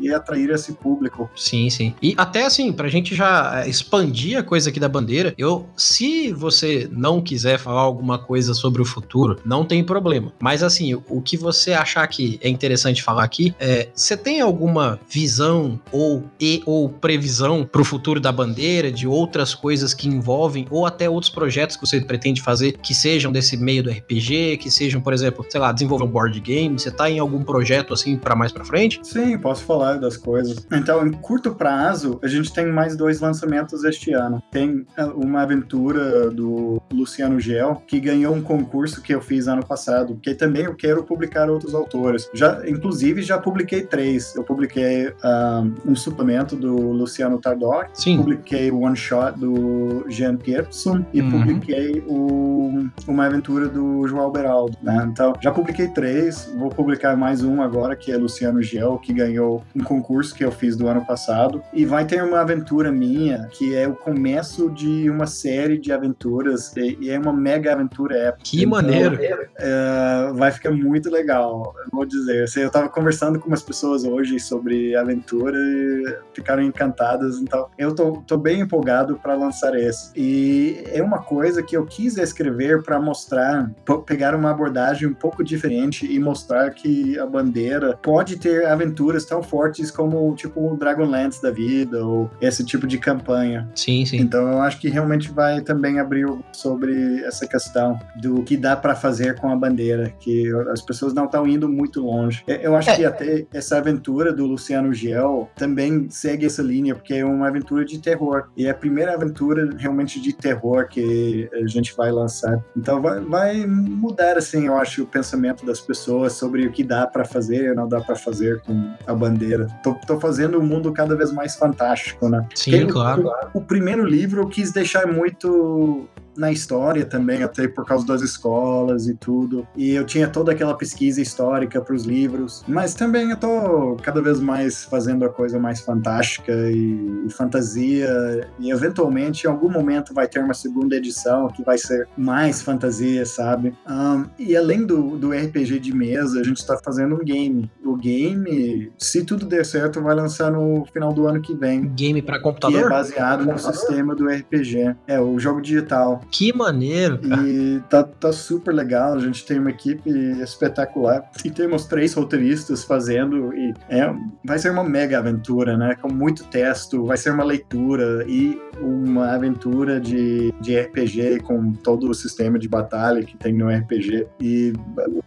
[0.00, 1.30] e, e, atrair esse público.
[1.36, 1.94] Sim, sim.
[2.02, 6.88] E até assim, pra gente já expandir a coisa aqui da bandeira, eu, se você
[6.90, 10.32] não quiser falar alguma coisa sobre o futuro, não tem problema.
[10.40, 14.98] Mas assim, o que você achar que é interessante falar aqui é, você tem alguma
[15.08, 20.66] visão ou e ou previsão para o futuro da bandeira, de outras coisas que envolvem
[20.70, 24.70] ou até outros projetos que você pretende fazer que sejam desse meio do RPG, que
[24.70, 26.78] sejam, por exemplo, sei lá, desenvolver um board game?
[26.78, 29.00] Você tá em algum projeto assim para mais para frente?
[29.02, 30.66] Sim, posso falar das coisas.
[30.72, 34.42] Então, em curto prazo, a gente tem mais dois lançamentos este ano.
[34.50, 39.64] Tem é, uma aventura do Luciano Gel, que ganhou um concurso que eu fiz ano
[39.64, 42.28] passado, que também eu quero publicar outros autores.
[42.34, 44.34] Já, inclusive, já publiquei três.
[44.34, 48.18] Eu publiquei um, um suplemento do Luciano Tardoc, Sim.
[48.18, 51.30] publiquei o one shot do Jean Pierson e uhum.
[51.30, 55.06] publiquei publiquei o, uma aventura do João Beraldo, né?
[55.10, 59.62] Então, já publiquei três, vou publicar mais um agora, que é Luciano Gel, que ganhou
[59.76, 61.62] um concurso que eu fiz do ano passado.
[61.72, 66.74] E vai ter uma aventura minha, que é o começo de uma série de aventuras,
[66.76, 68.44] e é uma mega aventura épica.
[68.44, 69.18] Que então, maneiro!
[69.58, 72.44] É, vai ficar muito legal, vou dizer.
[72.44, 77.94] Assim, eu tava conversando com umas pessoas hoje sobre aventura e ficaram encantadas, então eu
[77.94, 80.10] tô, tô bem empolgado para lançar esse.
[80.16, 83.70] E é uma coisa que eu quis escrever para mostrar,
[84.06, 89.42] pegar uma abordagem um pouco diferente e mostrar que a bandeira pode ter aventuras tão
[89.42, 93.68] fortes como tipo o Dragonlance da vida ou esse tipo de campanha.
[93.74, 94.18] Sim, sim.
[94.18, 98.94] Então eu acho que realmente vai também abrir sobre essa questão do que dá para
[98.94, 102.42] fazer com a bandeira, que as pessoas não estão indo muito longe.
[102.46, 102.96] Eu acho é.
[102.96, 107.84] que até essa aventura do Luciano Giel também segue essa linha, porque é uma aventura
[107.84, 108.48] de terror.
[108.56, 112.62] E é a primeira aventura realmente de terror que a gente vai lançar.
[112.76, 117.06] Então vai, vai mudar, assim, eu acho, o pensamento das pessoas sobre o que dá
[117.06, 119.66] para fazer e não dá para fazer com a bandeira.
[119.82, 122.46] Tô, tô fazendo o um mundo cada vez mais fantástico, né?
[122.54, 123.30] Sim, Porque claro.
[123.54, 126.08] O, o primeiro livro eu quis deixar muito
[126.38, 129.66] na história também, até por causa das escolas e tudo.
[129.76, 132.64] E eu tinha toda aquela pesquisa histórica para os livros.
[132.66, 138.48] Mas também eu tô cada vez mais fazendo a coisa mais fantástica e, e, fantasia.
[138.58, 143.26] E eventualmente, em algum momento, vai ter uma segunda edição que vai ser mais fantasia,
[143.26, 143.74] sabe?
[143.88, 147.70] Um, e além do, do RPG de mesa, a gente está fazendo um game.
[147.84, 151.88] O game, se tudo der certo, vai lançar no final do ano que vem.
[151.88, 152.80] Game para computador?
[152.80, 154.94] Que é baseado no sistema do RPG.
[155.06, 156.20] É, o jogo digital.
[156.30, 157.42] Que maneiro, cara.
[157.42, 160.10] E tá, tá super legal, a gente tem uma equipe
[160.42, 161.30] espetacular.
[161.44, 164.12] E temos três roteiristas fazendo, e é,
[164.44, 165.96] vai ser uma mega aventura, né?
[166.00, 172.08] Com muito texto, vai ser uma leitura e uma aventura de, de RPG com todo
[172.10, 174.26] o sistema de batalha que tem no RPG.
[174.40, 174.72] E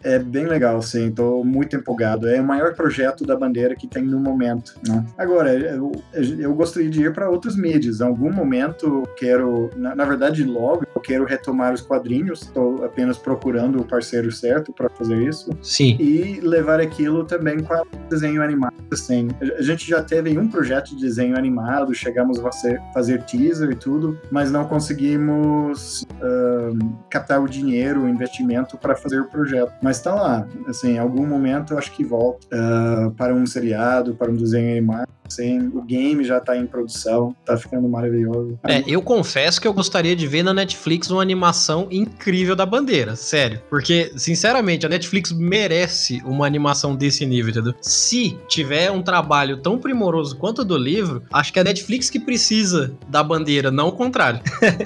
[0.03, 2.27] é bem legal, sim, tô muito empolgado.
[2.27, 4.75] É o maior projeto da bandeira que tem no momento.
[4.87, 5.05] Né?
[5.17, 7.99] Agora, eu, eu gostaria de ir para outros mídias.
[7.99, 13.79] Em algum momento, quero, na, na verdade, logo, quero retomar os quadrinhos, estou apenas procurando
[13.79, 15.49] o parceiro certo para fazer isso.
[15.61, 15.95] Sim.
[15.99, 18.73] E levar aquilo também para desenho animado.
[18.91, 19.29] Assim.
[19.57, 22.51] A gente já teve um projeto de desenho animado, chegamos a
[22.93, 26.77] fazer teaser e tudo, mas não conseguimos uh,
[27.09, 29.71] captar o dinheiro, o investimento para fazer o projeto.
[29.81, 34.15] Mas está lá, assim, em algum momento eu acho que volta uh, para um seriado,
[34.15, 35.07] para um desenho animado.
[35.31, 38.59] Assim, o game já está em produção, está ficando maravilhoso.
[38.67, 43.15] É, eu confesso que eu gostaria de ver na Netflix uma animação incrível da bandeira,
[43.15, 43.61] sério.
[43.69, 47.73] Porque, sinceramente, a Netflix merece uma animação desse nível, entendeu?
[47.81, 52.09] Se tiver um trabalho tão primoroso quanto o do livro, acho que é a Netflix
[52.09, 54.41] que precisa da bandeira, não o contrário.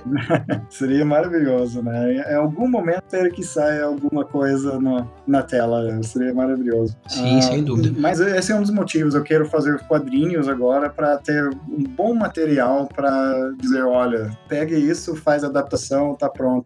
[0.70, 2.24] Seria maravilhoso, né?
[2.32, 6.96] Em algum momento ter que sair alguma coisa na, na tela, seria maravilhoso.
[7.08, 7.96] Sim, ah, sem dúvida.
[7.98, 9.16] Mas esse é um dos motivos.
[9.16, 14.76] Eu quero fazer quadrinhos quadrinhos agora para ter um bom material para dizer, olha, pegue
[14.76, 16.66] isso, faz adaptação, tá pronto.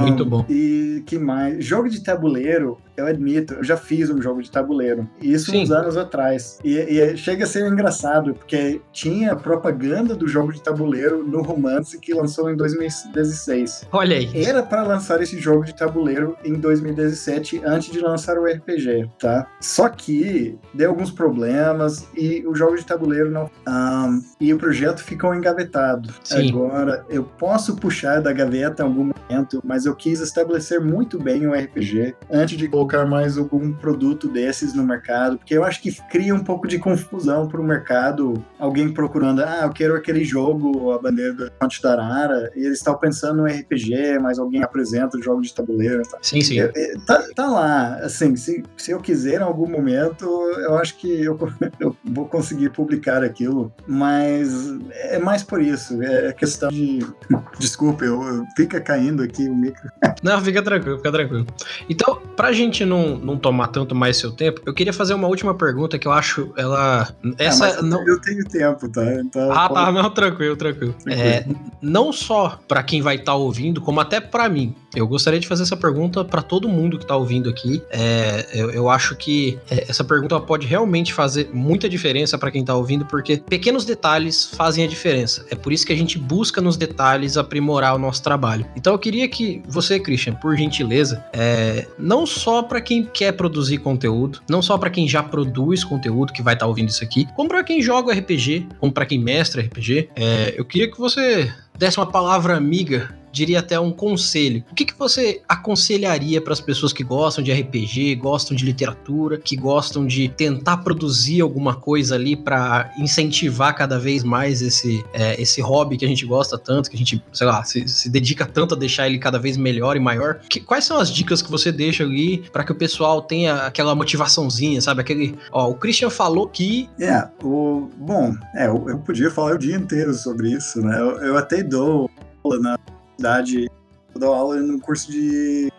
[0.00, 0.44] Muito bom.
[0.48, 1.64] E que mais?
[1.64, 5.08] Jogo de tabuleiro, eu admito, eu já fiz um jogo de tabuleiro.
[5.20, 5.62] Isso Sim.
[5.62, 6.58] uns anos atrás.
[6.64, 11.98] E, e, chega a ser engraçado, porque tinha propaganda do jogo de tabuleiro no romance
[11.98, 13.88] que lançou em 2016.
[13.92, 14.30] Olha aí.
[14.44, 19.46] Era para lançar esse jogo de tabuleiro em 2017, antes de lançar o RPG, tá?
[19.60, 23.50] Só que deu alguns problemas e o jogo de tabuleiro não.
[23.66, 26.12] Um, e o projeto ficou engavetado.
[26.22, 26.50] Sim.
[26.50, 31.46] Agora, eu posso puxar da gaveta em algum momento, mas eu quis estabelecer muito bem
[31.46, 35.92] o RPG antes de colocar mais algum produto desses no mercado, porque eu acho que
[36.08, 38.44] cria um pouco de confusão para o mercado.
[38.58, 42.78] Alguém procurando, ah, eu quero aquele jogo, a bandeira do Conte da Arara, e eles
[42.78, 46.02] estão pensando no RPG, mas alguém apresenta o jogo de tabuleiro.
[46.02, 46.18] Tá?
[46.22, 46.60] Sim, sim.
[46.60, 50.96] É, é, tá, tá, lá, assim, se, se eu quiser em algum momento, eu acho
[50.96, 51.38] que eu,
[51.78, 57.00] eu vou conseguir publicar aquilo, mas é mais por isso, é questão de.
[57.58, 59.90] Desculpa, eu, eu fica caindo aqui o micro.
[60.22, 61.46] Não, fica tranquilo, fica tranquilo.
[61.88, 65.54] Então, pra gente não, não tomar tanto mais seu tempo, eu queria fazer uma última
[65.54, 67.08] pergunta que eu acho ela.
[67.38, 68.06] É, essa é, não.
[68.06, 69.04] Eu tenho tempo, tá?
[69.14, 69.86] Então, ah, tá, pode...
[69.86, 70.94] tá, não, tranquilo, tranquilo.
[70.94, 71.28] tranquilo.
[71.28, 71.46] É,
[71.80, 74.74] não só para quem vai estar tá ouvindo, como até para mim.
[74.94, 77.82] Eu gostaria de fazer essa pergunta para todo mundo que está ouvindo aqui.
[77.90, 82.60] É, eu, eu, acho que é, essa pergunta pode realmente fazer muita diferença para quem
[82.60, 85.46] está ouvindo, porque pequenos detalhes fazem a diferença.
[85.50, 88.66] É por isso que a gente busca nos detalhes aprimorar o nosso trabalho.
[88.76, 93.78] Então eu queria que você, Christian, por gentileza, é, não só para quem quer produzir
[93.78, 97.26] conteúdo, não só para quem já produz conteúdo que vai estar tá ouvindo isso aqui,
[97.34, 101.52] como para quem joga RPG, como para quem mestra RPG, é, eu queria que você
[101.78, 104.64] desse uma palavra amiga diria até um conselho.
[104.70, 109.38] O que, que você aconselharia para as pessoas que gostam de RPG, gostam de literatura,
[109.38, 115.40] que gostam de tentar produzir alguma coisa ali para incentivar cada vez mais esse, é,
[115.40, 118.44] esse hobby que a gente gosta tanto, que a gente, sei lá, se, se dedica
[118.44, 120.40] tanto a deixar ele cada vez melhor e maior?
[120.48, 123.94] Que, quais são as dicas que você deixa ali para que o pessoal tenha aquela
[123.94, 125.00] motivaçãozinha, sabe?
[125.00, 126.88] Aquele, ó, o Christian falou que.
[127.00, 127.88] É, o.
[127.96, 131.00] Bom, é, eu, eu podia falar o dia inteiro sobre isso, né?
[131.00, 132.10] Eu, eu até dou
[132.44, 132.78] aula na
[133.16, 133.70] cidade,
[134.14, 135.70] dou aula no curso de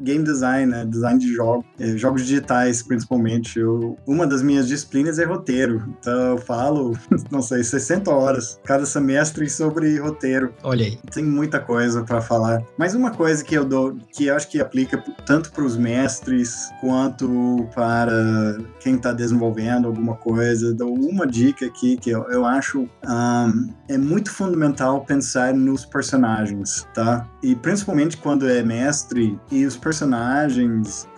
[0.00, 0.84] game design, né?
[0.84, 3.58] Design de jogos, é, jogos digitais principalmente.
[3.58, 6.96] Eu, uma das minhas disciplinas é roteiro, então eu falo,
[7.30, 10.54] não sei, 60 horas cada semestre sobre roteiro.
[10.62, 10.98] Olha aí.
[11.12, 12.62] Tem muita coisa para falar.
[12.76, 16.70] Mas uma coisa que eu dou, que eu acho que aplica tanto para os mestres
[16.80, 22.88] quanto para quem está desenvolvendo alguma coisa, dou uma dica aqui que eu, eu acho
[23.06, 27.28] um, é muito fundamental pensar nos personagens, tá?
[27.42, 29.87] E principalmente quando é mestre e os personagens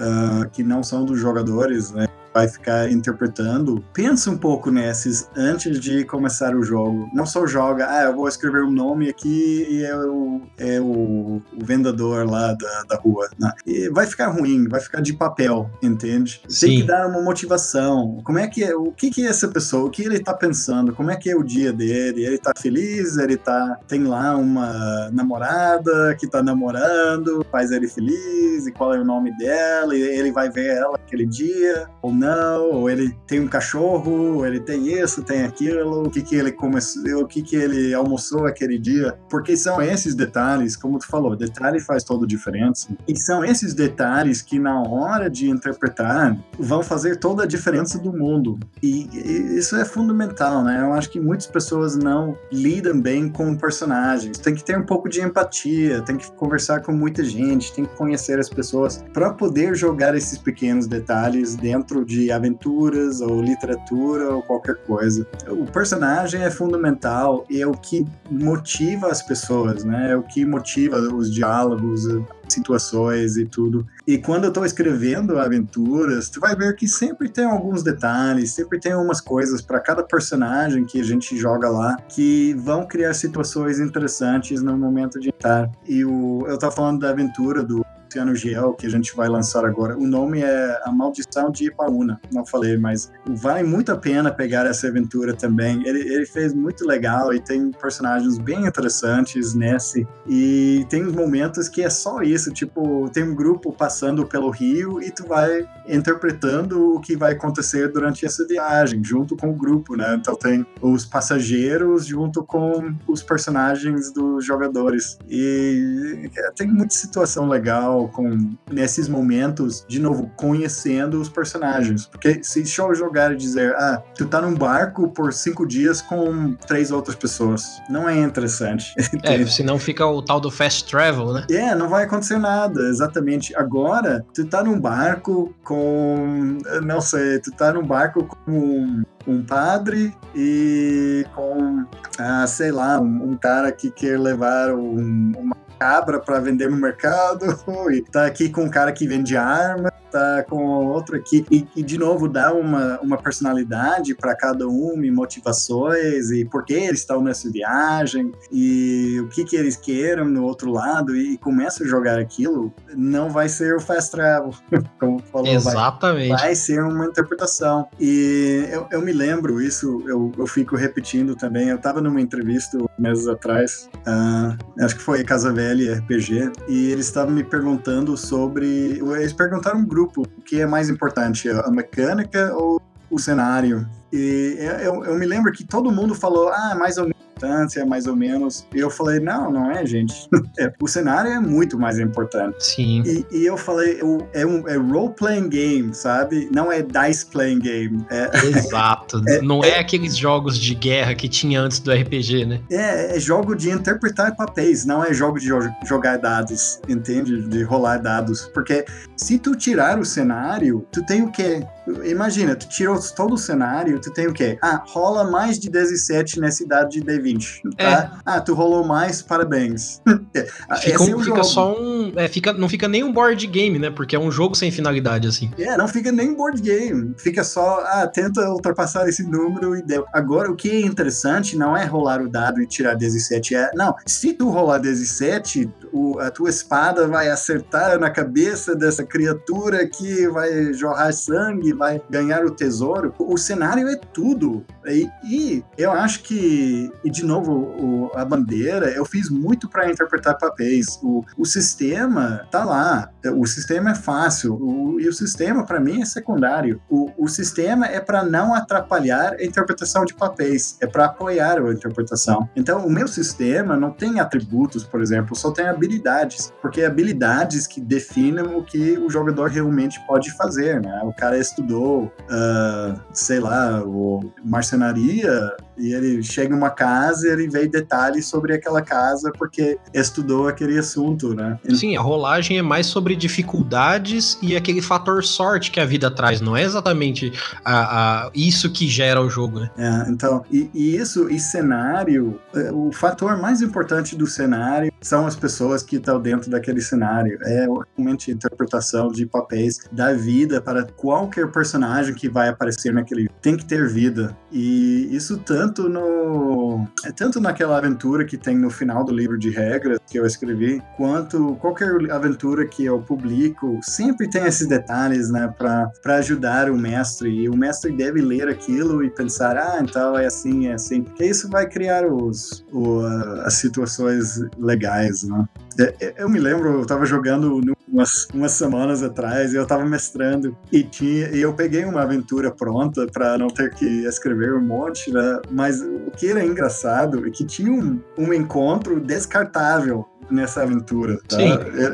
[0.00, 2.06] uh, que não são dos jogadores, né?
[2.33, 7.09] Vai ficar interpretando, pensa um pouco nesses antes de começar o jogo.
[7.12, 11.43] Não só joga, ah, eu vou escrever um nome aqui e é o, é o,
[11.53, 13.28] o vendedor lá da, da rua.
[13.39, 13.53] Né?
[13.66, 16.41] E vai ficar ruim, vai ficar de papel, entende?
[16.49, 16.66] Sim.
[16.66, 18.20] Tem que dar uma motivação.
[18.24, 20.93] Como é que é, o que que é essa pessoa, o que ele tá pensando,
[20.93, 22.24] como é que é o dia dele?
[22.24, 28.66] Ele tá feliz, ele tá, tem lá uma namorada que tá namorando, faz ele feliz,
[28.66, 32.70] e qual é o nome dela, e ele vai ver ela aquele dia, ou não,
[32.70, 36.52] ou ele tem um cachorro, ou ele tem isso, tem aquilo, o que que ele
[36.52, 41.34] começou, o que que ele almoçou aquele dia, porque são esses detalhes, como tu falou,
[41.34, 46.82] detalhe faz toda a diferença, e são esses detalhes que na hora de interpretar vão
[46.82, 50.82] fazer toda a diferença do mundo, e, e isso é fundamental, né?
[50.82, 55.08] Eu acho que muitas pessoas não lidam bem com personagens, tem que ter um pouco
[55.08, 59.74] de empatia, tem que conversar com muita gente, tem que conhecer as pessoas para poder
[59.74, 65.24] jogar esses pequenos detalhes dentro de aventuras ou literatura ou qualquer coisa.
[65.48, 70.11] O personagem é fundamental e é o que motiva as pessoas, né?
[70.11, 72.02] É o que motiva os diálogos,
[72.48, 73.86] situações e tudo.
[74.04, 78.80] E quando eu tô escrevendo aventuras, tu vai ver que sempre tem alguns detalhes, sempre
[78.80, 83.78] tem umas coisas para cada personagem que a gente joga lá que vão criar situações
[83.78, 85.70] interessantes no momento de estar.
[85.86, 89.64] E o, eu tava falando da aventura do Luciano Giel, que a gente vai lançar
[89.64, 89.96] agora.
[89.96, 94.66] O nome é A Maldição de Ipaúna, não falei, mas vale muito a pena pegar
[94.66, 95.86] essa aventura também.
[95.86, 100.04] Ele, ele fez muito legal e tem personagens bem interessantes nesse.
[100.26, 105.00] E tem uns momentos que é só isso, tipo, tem um grupo passando pelo rio
[105.00, 109.94] e tu vai interpretando o que vai acontecer durante essa viagem, junto com o grupo,
[109.94, 110.16] né?
[110.20, 115.16] Então tem os passageiros junto com os personagens dos jogadores.
[115.28, 122.07] E tem muita situação legal com nesses momentos, de novo, conhecendo os personagens.
[122.07, 126.55] Porque se só jogar e dizer, ah, tu tá num barco por cinco dias com
[126.55, 128.94] três outras pessoas, não é interessante.
[129.22, 131.46] É, senão fica o tal do fast travel, né?
[131.51, 133.55] É, não vai acontecer nada, exatamente.
[133.55, 139.42] Agora, tu tá num barco com, não sei, tu tá num barco com um, um
[139.42, 141.84] padre e com,
[142.18, 146.76] ah, sei lá, um, um cara que quer levar um, uma cabra para vender no
[146.76, 147.47] mercado,
[147.91, 151.47] e tá aqui com um cara que vende arma, tá com outro aqui.
[151.51, 156.66] E, e de novo, dá uma, uma personalidade para cada um, e motivações, e por
[156.66, 161.33] que eles estão nessa viagem, e o que, que eles queiram no outro lado, e,
[161.33, 164.53] e começa a jogar aquilo, não vai ser o fast travel,
[165.01, 165.47] como falou.
[165.47, 166.28] Exatamente.
[166.28, 167.89] Vai, vai ser uma interpretação.
[167.99, 171.68] E eu, eu me lembro, isso eu, eu fico repetindo também.
[171.68, 177.06] Eu estava numa entrevista meses atrás, uh, acho que foi Casa Velha RPG, e eles
[177.06, 178.98] estavam me perguntando sobre.
[178.98, 183.88] Eles perguntaram um grupo grupo, o que é mais importante, a mecânica ou o cenário?
[184.12, 188.07] E eu, eu me lembro que todo mundo falou, ah, mais ou menos importância, mais
[188.07, 188.66] ou menos.
[188.74, 190.28] E eu falei, não, não é, gente.
[190.59, 192.57] É, o cenário é muito mais importante.
[192.59, 193.03] Sim.
[193.07, 194.01] E, e eu falei,
[194.34, 196.51] é um é role-playing game, sabe?
[196.53, 198.05] Não é dice-playing game.
[198.11, 199.22] É, Exato.
[199.28, 202.61] É, não é, é, aqueles jogos de guerra que tinha antes do RPG, né?
[202.70, 205.49] É, é jogo de interpretar papéis, não é jogo de
[205.86, 207.43] jogar dados, entende?
[207.43, 208.51] De rolar dados.
[208.53, 208.84] Porque
[209.16, 211.64] se tu tirar o cenário, tu tem o quê?
[212.05, 214.59] imagina, tu tirou todo o cenário, tu tem o quê?
[214.62, 217.01] Ah, rola mais de 17 nessa idade de
[217.31, 217.76] D20.
[217.76, 217.85] Tá?
[217.85, 218.11] É.
[218.24, 220.01] Ah, tu rolou mais, parabéns.
[220.81, 222.12] fica, um, fica só um.
[222.16, 223.91] É, fica, não fica nem um board game, né?
[223.91, 225.51] Porque é um jogo sem finalidade, assim.
[225.59, 227.14] É, não fica nem board game.
[227.18, 230.07] Fica só, ah, tenta ultrapassar esse número e deu.
[230.12, 233.55] Agora, o que é interessante não é rolar o dado e tirar 17.
[233.55, 239.05] É, não, se tu rolar 17, o, a tua espada vai acertar na cabeça dessa
[239.05, 243.14] criatura que vai jorrar sangue, vai ganhar o tesouro.
[243.18, 244.64] O cenário é tudo.
[244.87, 249.90] E, e eu acho que, e de novo, o, a bandeira, eu fiz muito para
[249.90, 250.98] interpretar papéis.
[251.02, 256.00] O, o sistema tá lá, o sistema é fácil, o, e o sistema, para mim,
[256.00, 256.80] é secundário.
[256.88, 261.72] O, o sistema é para não atrapalhar a interpretação de papéis, é para apoiar a
[261.72, 262.48] interpretação.
[262.56, 267.80] Então, o meu sistema não tem atributos, por exemplo, só tem habilidades, porque habilidades que
[267.80, 271.00] definem o que o jogador realmente pode fazer, né?
[271.04, 277.28] O cara estudou, uh, sei lá, o marcenaria, e ele chega em uma casa e
[277.28, 281.58] ele vê detalhes sobre aquela casa porque estudou aquele assunto, né?
[281.74, 286.40] Sim, a rolagem é mais sobre dificuldades e aquele fator sorte que a vida traz,
[286.40, 287.32] não é exatamente
[287.64, 289.70] a, a isso que gera o jogo, né?
[289.76, 295.26] É, então, e, e isso, e cenário, é, o fator mais importante do cenário são
[295.26, 297.38] as pessoas que estão dentro daquele cenário.
[297.42, 303.28] É realmente a interpretação de papéis da vida para qualquer personagem que vai aparecer naquele.
[303.40, 304.36] Tem que ter vida.
[304.52, 306.86] E isso tanto no.
[307.05, 310.82] É tanto naquela aventura que tem no final do livro de regras que eu escrevi,
[310.97, 317.30] quanto qualquer aventura que eu publico, sempre tem esses detalhes, né, para ajudar o mestre.
[317.30, 321.03] E o mestre deve ler aquilo e pensar, ah, então é assim, é assim.
[321.03, 323.01] Porque isso vai criar os, o,
[323.45, 325.49] as situações legais, né?
[325.78, 330.56] É, é, eu me lembro, eu estava jogando umas, umas semanas atrás eu estava mestrando
[330.72, 335.12] e, tinha, e eu peguei uma aventura pronta para não ter que escrever um monte,
[335.12, 335.40] né?
[335.50, 341.18] Mas o que era engraçado é que tinha um, um encontro descartável nessa aventura.
[341.28, 341.37] Tá?
[341.37, 341.51] Sim.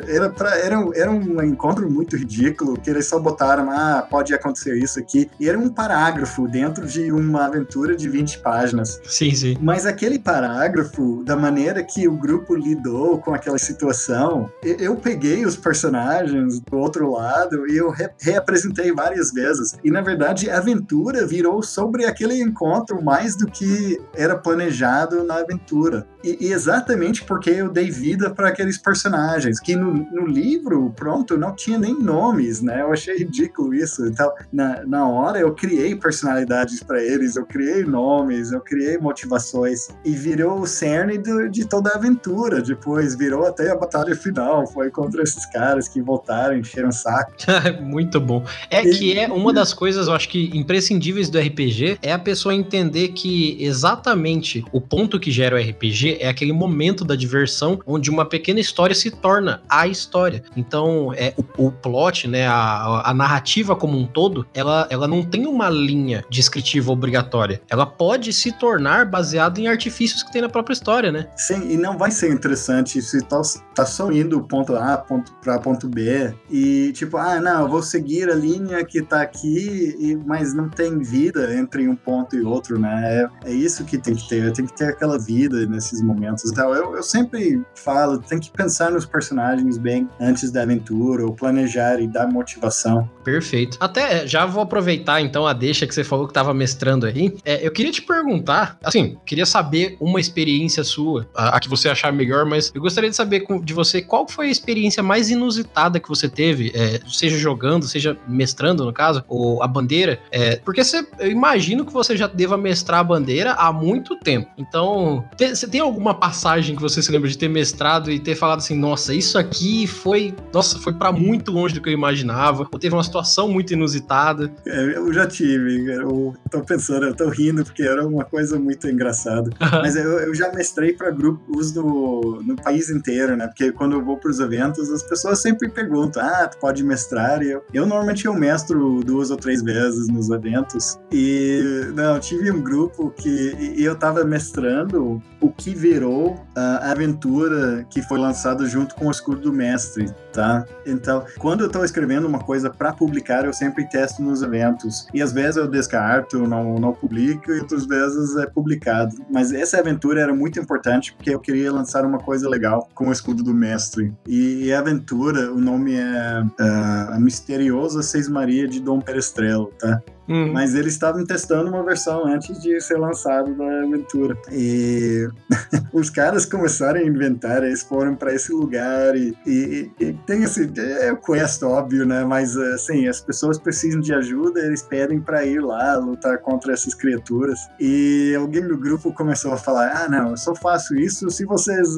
[0.09, 4.77] Era, pra, era, era um encontro muito ridículo, que eles só botaram, ah, pode acontecer
[4.77, 5.29] isso aqui.
[5.39, 9.01] E era um parágrafo dentro de uma aventura de 20 páginas.
[9.05, 9.57] Sim, sim.
[9.61, 15.57] Mas aquele parágrafo, da maneira que o grupo lidou com aquela situação, eu peguei os
[15.57, 19.77] personagens do outro lado e eu re reapresentei várias vezes.
[19.85, 25.37] E na verdade a aventura virou sobre aquele encontro mais do que era planejado na
[25.37, 26.07] aventura.
[26.23, 31.37] E, e exatamente porque eu dei vida para aqueles personagens, que no, no, livro, pronto,
[31.37, 32.83] não tinha nem nomes, né?
[32.83, 34.07] Eu achei ridículo isso.
[34.07, 39.89] Então, na, na hora eu criei personalidades para eles, eu criei nomes, eu criei motivações
[40.05, 42.61] e virou o cerne de, de toda a aventura.
[42.63, 47.33] Depois virou até a batalha final, foi contra esses caras que voltaram, encheram o saco.
[47.83, 48.45] Muito bom.
[48.71, 48.91] É e...
[48.91, 53.09] que é uma das coisas, eu acho que imprescindíveis do RPG é a pessoa entender
[53.09, 58.25] que exatamente o ponto que gera o RPG é aquele momento da diversão onde uma
[58.25, 60.43] pequena história se torna a história.
[60.57, 65.23] Então, é, o, o plot, né, a, a, narrativa como um todo, ela, ela não
[65.23, 67.61] tem uma linha descritiva obrigatória.
[67.69, 71.29] Ela pode se tornar baseada em artifícios que tem na própria história, né?
[71.37, 73.41] Sim, e não vai ser interessante se tá,
[73.75, 77.83] tá só indo ponto A ponto, pra ponto B e tipo, ah, não, eu vou
[77.83, 82.43] seguir a linha que tá aqui, e, mas não tem vida entre um ponto e
[82.43, 83.29] outro, né?
[83.45, 86.51] É, é isso que tem que ter, tem que ter aquela vida nesses momentos.
[86.51, 91.33] Então, eu, eu sempre falo, tem que pensar nos personagens bem antes da aventura, ou
[91.33, 93.09] planejar e dar motivação.
[93.25, 93.77] Perfeito.
[93.81, 97.37] Até já vou aproveitar então a deixa que você falou que estava mestrando aí.
[97.45, 101.89] É, eu queria te perguntar, assim, queria saber uma experiência sua, a, a, que você
[101.89, 105.99] achar melhor, mas eu gostaria de saber de você qual foi a experiência mais inusitada
[105.99, 110.83] que você teve, é, seja jogando, seja mestrando no caso, ou a bandeira, é, porque
[110.83, 114.51] você, eu imagino que você já deva mestrar a bandeira há muito tempo.
[114.57, 118.59] Então, você tem alguma passagem que você se lembra de ter mestrado e ter falado
[118.59, 122.79] assim, nossa, isso aqui foi, nossa, foi para muito longe do que eu imaginava, ou
[122.79, 124.53] teve uma situação muito inusitada?
[124.67, 128.89] É, eu já tive, eu tô pensando, eu tô rindo porque era uma coisa muito
[128.89, 129.51] engraçada.
[129.83, 133.47] Mas eu, eu já mestrei para grupos do, no país inteiro, né?
[133.47, 137.43] Porque quando eu vou pros eventos, as pessoas sempre perguntam, ah, tu pode mestrar?
[137.43, 140.99] E eu, eu normalmente eu mestro duas ou três vezes nos eventos.
[141.13, 147.76] E, não, tive um grupo que e eu tava mestrando o que virou a aventura
[147.85, 150.07] que foi lançada junto com o escudo do mestre.
[150.33, 150.65] tá?
[150.85, 155.07] Então, quando eu tô escrevendo uma coisa para publicar, eu sempre testo nos eventos.
[155.15, 159.17] E às vezes eu descarto, não, não publico, e outras vezes é publicado.
[159.31, 163.13] Mas essa aventura era muito importante porque eu queria lançar uma coisa legal com o
[163.13, 164.13] escudo do mestre.
[164.27, 170.03] E, a aventura, o nome é uh, A Misteriosa Seis Maria de Dom Perestrelo, tá?
[170.29, 170.53] Uhum.
[170.53, 174.37] Mas eles estavam testando uma versão antes de ser lançado da aventura.
[174.51, 175.29] E
[175.93, 180.71] os caras começaram a inventar, eles foram para esse lugar e, e, e, tem esse
[181.01, 182.25] é o quest óbvio, né?
[182.25, 186.95] Mas assim, as pessoas precisam de ajuda, eles pedem para ir lá lutar contra essas
[186.95, 187.59] criaturas.
[187.79, 191.89] E alguém do grupo começou a falar: "Ah, não, eu só faço isso se vocês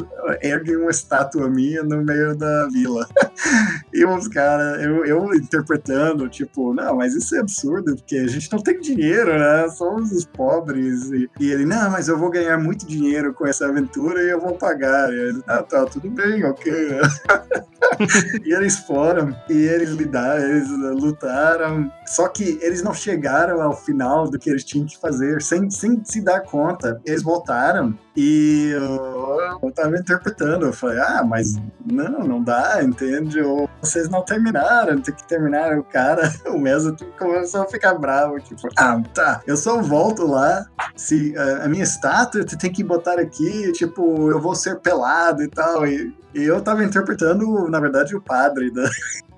[0.43, 3.07] erguem uma estátua minha no meio da vila".
[3.93, 8.51] e os caras, eu, eu interpretando, tipo, não, mas isso é absurdo, porque a gente
[8.53, 9.69] não tem dinheiro, né?
[9.71, 11.11] Somos os pobres.
[11.11, 14.41] E, e, ele, não, mas eu vou ganhar muito dinheiro com essa aventura e eu
[14.41, 15.13] vou pagar.
[15.13, 16.73] E ele, ah, tá, tudo bem, ok.
[18.45, 20.69] e eles foram e eles lidaram, eles
[21.01, 21.91] lutaram.
[22.07, 26.03] Só que eles não chegaram ao final do que eles tinham que fazer sem, sem
[26.05, 27.01] se dar conta.
[27.05, 30.67] Eles voltaram e eu, eu tava interpretando.
[30.67, 31.55] Eu falei, ah, mas
[31.87, 33.41] não, não dá, entende?
[33.41, 35.79] Ou vocês não terminaram, tem que terminar.
[35.79, 38.41] O cara, o Mesa começou a ficar bravo.
[38.41, 40.67] Tipo, ah, tá, eu só volto lá.
[40.97, 45.49] Se a, a minha estátua tem que botar aqui, tipo, eu vou ser pelado e
[45.49, 45.87] tal.
[45.87, 48.91] E, e eu tava interpretando, na verdade, o padre da,